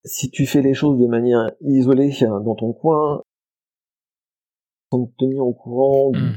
si 0.05 0.29
tu 0.29 0.45
fais 0.45 0.61
les 0.61 0.73
choses 0.73 0.99
de 0.99 1.07
manière 1.07 1.51
isolée 1.61 2.11
dans 2.21 2.55
ton 2.55 2.73
coin, 2.73 3.23
sans 4.91 5.07
te 5.07 5.11
tenir 5.17 5.45
au 5.45 5.53
courant 5.53 6.11
mhm. 6.13 6.35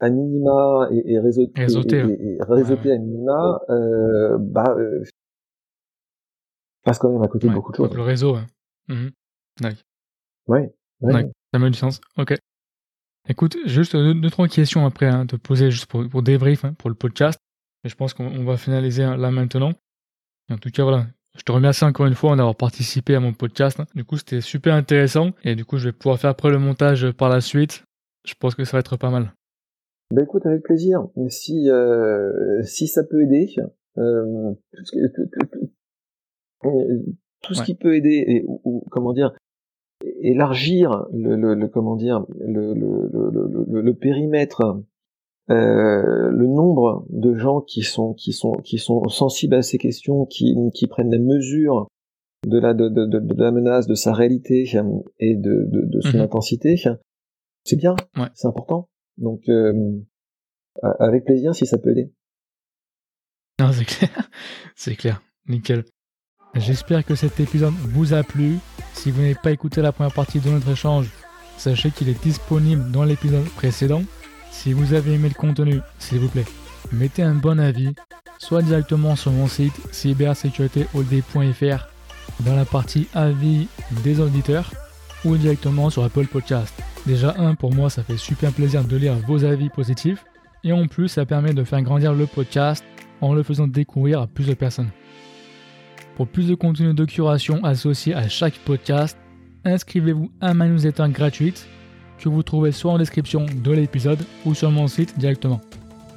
à 0.00 0.10
minima 0.10 0.88
et, 0.92 1.12
et 1.12 1.18
réseauter, 1.18 1.62
et, 1.62 2.38
réseauter 2.40 2.92
à 2.92 2.98
minima, 2.98 3.60
euh, 3.70 4.38
bah, 4.38 4.74
euh, 4.78 5.02
passe 6.84 6.98
quand 6.98 7.10
même 7.10 7.22
à 7.22 7.28
côté 7.28 7.48
de 7.48 7.52
beaucoup 7.52 7.72
de 7.72 7.76
choses. 7.76 7.94
Le 7.94 8.02
réseau, 8.02 8.36
ouais. 8.36 8.44
Mmh. 8.88 9.08
Ouais. 10.48 10.74
ouais. 11.00 11.30
Ça 11.52 11.58
me 11.58 11.70
du 11.70 11.78
sens. 11.78 12.00
Ok. 12.16 12.34
Écoute, 13.28 13.56
juste 13.64 13.96
deux, 13.96 14.30
trois 14.30 14.48
questions 14.48 14.84
après 14.84 15.06
hein, 15.06 15.26
te 15.26 15.36
poser 15.36 15.70
juste 15.70 15.86
pour, 15.86 16.06
pour 16.08 16.22
débrief 16.22 16.64
hein, 16.64 16.74
pour 16.78 16.90
le 16.90 16.94
podcast. 16.94 17.38
Mais 17.82 17.90
je 17.90 17.96
pense 17.96 18.12
qu'on 18.12 18.44
va 18.44 18.56
finaliser 18.56 19.02
hein, 19.02 19.16
là 19.16 19.30
maintenant. 19.30 19.72
en 20.50 20.58
tout 20.58 20.70
cas, 20.70 20.82
voilà. 20.82 21.06
Je 21.36 21.42
te 21.42 21.50
remercie 21.50 21.84
encore 21.84 22.06
une 22.06 22.14
fois 22.14 22.36
d'avoir 22.36 22.54
participé 22.54 23.14
à 23.16 23.20
mon 23.20 23.32
podcast. 23.32 23.80
Du 23.94 24.04
coup, 24.04 24.16
c'était 24.16 24.40
super 24.40 24.74
intéressant. 24.74 25.30
Et 25.42 25.56
du 25.56 25.64
coup, 25.64 25.78
je 25.78 25.88
vais 25.88 25.92
pouvoir 25.92 26.18
faire 26.18 26.30
après 26.30 26.50
le 26.50 26.58
montage 26.58 27.10
par 27.12 27.28
la 27.28 27.40
suite. 27.40 27.84
Je 28.24 28.34
pense 28.38 28.54
que 28.54 28.64
ça 28.64 28.76
va 28.76 28.80
être 28.80 28.96
pas 28.96 29.10
mal. 29.10 29.32
Bah 30.10 30.22
écoute, 30.22 30.46
avec 30.46 30.62
plaisir. 30.62 31.08
Si, 31.28 31.68
euh, 31.68 32.62
si 32.62 32.86
ça 32.86 33.02
peut 33.02 33.22
aider, 33.22 33.52
euh, 33.98 34.52
tout 34.76 34.84
ce 34.84 34.92
qui 37.64 37.74
peut 37.74 37.94
aider 37.94 38.24
et, 38.26 38.44
ou, 38.46 38.84
comment 38.90 39.12
dire 39.12 39.32
élargir 40.20 41.06
le, 41.12 41.36
le, 41.36 41.54
le 41.54 41.68
comment 41.68 41.96
dire 41.96 42.24
le, 42.38 42.74
le, 42.74 43.80
le 43.80 43.94
périmètre 43.94 44.82
euh, 45.50 46.30
le 46.30 46.46
nombre 46.46 47.06
de 47.10 47.34
gens 47.34 47.60
qui 47.60 47.82
sont 47.82 48.14
qui 48.14 48.32
sont 48.32 48.52
qui 48.64 48.78
sont 48.78 49.08
sensibles 49.08 49.54
à 49.54 49.62
ces 49.62 49.78
questions 49.78 50.24
qui 50.26 50.54
qui 50.74 50.86
prennent 50.86 51.10
la 51.10 51.18
mesure 51.18 51.86
de 52.46 52.58
la 52.58 52.74
de, 52.74 52.88
de, 52.88 53.06
de, 53.06 53.42
la 53.42 53.50
menace 53.50 53.86
de 53.86 53.94
sa 53.94 54.12
réalité 54.12 54.64
et 55.18 55.36
de 55.36 55.68
de, 55.70 55.86
de 55.86 56.00
son 56.00 56.18
mhm. 56.18 56.24
intensité 56.24 56.76
c'est 57.64 57.76
bien 57.76 57.96
c'est 58.34 58.46
important. 58.46 58.88
Donc 59.16 59.48
euh, 59.48 60.00
avec 60.82 61.24
plaisir 61.24 61.54
si 61.54 61.66
ça 61.66 61.78
peut 61.78 61.90
aider. 61.90 62.12
Non 63.60 63.70
c'est 63.72 63.84
clair. 63.84 64.30
C'est 64.76 64.96
clair. 64.96 65.22
Nickel 65.46 65.84
J'espère 66.56 67.04
que 67.04 67.16
cet 67.16 67.40
épisode 67.40 67.74
vous 67.74 68.14
a 68.14 68.22
plu. 68.22 68.58
Si 68.92 69.10
vous 69.10 69.20
n'avez 69.20 69.34
pas 69.34 69.50
écouté 69.50 69.82
la 69.82 69.90
première 69.90 70.12
partie 70.12 70.38
de 70.38 70.48
notre 70.48 70.68
échange, 70.68 71.10
sachez 71.56 71.90
qu'il 71.90 72.08
est 72.08 72.22
disponible 72.22 72.92
dans 72.92 73.02
l'épisode 73.02 73.44
précédent. 73.56 74.02
Si 74.52 74.72
vous 74.72 74.94
avez 74.94 75.14
aimé 75.14 75.28
le 75.28 75.34
contenu, 75.34 75.80
s'il 75.98 76.20
vous 76.20 76.28
plaît, 76.28 76.44
mettez 76.92 77.22
un 77.22 77.34
bon 77.34 77.58
avis, 77.58 77.92
soit 78.38 78.62
directement 78.62 79.16
sur 79.16 79.32
mon 79.32 79.48
site 79.48 79.74
cybersécuritéholday.fr 79.92 81.88
dans 82.40 82.54
la 82.54 82.64
partie 82.64 83.08
avis 83.14 83.66
des 84.04 84.20
auditeurs 84.20 84.70
ou 85.24 85.36
directement 85.36 85.90
sur 85.90 86.04
Apple 86.04 86.26
Podcast. 86.26 86.72
Déjà 87.04 87.34
un, 87.36 87.56
pour 87.56 87.74
moi, 87.74 87.90
ça 87.90 88.04
fait 88.04 88.16
super 88.16 88.52
plaisir 88.52 88.84
de 88.84 88.96
lire 88.96 89.16
vos 89.26 89.44
avis 89.44 89.70
positifs 89.70 90.24
et 90.62 90.72
en 90.72 90.86
plus, 90.86 91.08
ça 91.08 91.26
permet 91.26 91.52
de 91.52 91.64
faire 91.64 91.82
grandir 91.82 92.14
le 92.14 92.26
podcast 92.26 92.84
en 93.20 93.34
le 93.34 93.42
faisant 93.42 93.66
découvrir 93.66 94.20
à 94.20 94.26
plus 94.28 94.46
de 94.46 94.54
personnes. 94.54 94.90
Pour 96.16 96.28
plus 96.28 96.48
de 96.48 96.54
contenu 96.54 96.94
de 96.94 97.04
curation 97.04 97.64
associé 97.64 98.14
à 98.14 98.28
chaque 98.28 98.54
podcast, 98.64 99.18
inscrivez-vous 99.64 100.30
à 100.40 100.54
ma 100.54 100.68
newsletter 100.68 101.06
gratuite 101.08 101.66
que 102.18 102.28
vous 102.28 102.42
trouvez 102.42 102.72
soit 102.72 102.92
en 102.92 102.98
description 102.98 103.46
de 103.52 103.72
l'épisode 103.72 104.24
ou 104.44 104.54
sur 104.54 104.70
mon 104.70 104.86
site 104.86 105.18
directement. 105.18 105.60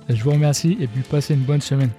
Je 0.10 0.24
vous 0.24 0.32
remercie 0.32 0.78
et 0.80 0.88
puis 0.88 1.02
passez 1.02 1.34
une 1.34 1.42
bonne 1.42 1.62
semaine. 1.62 1.90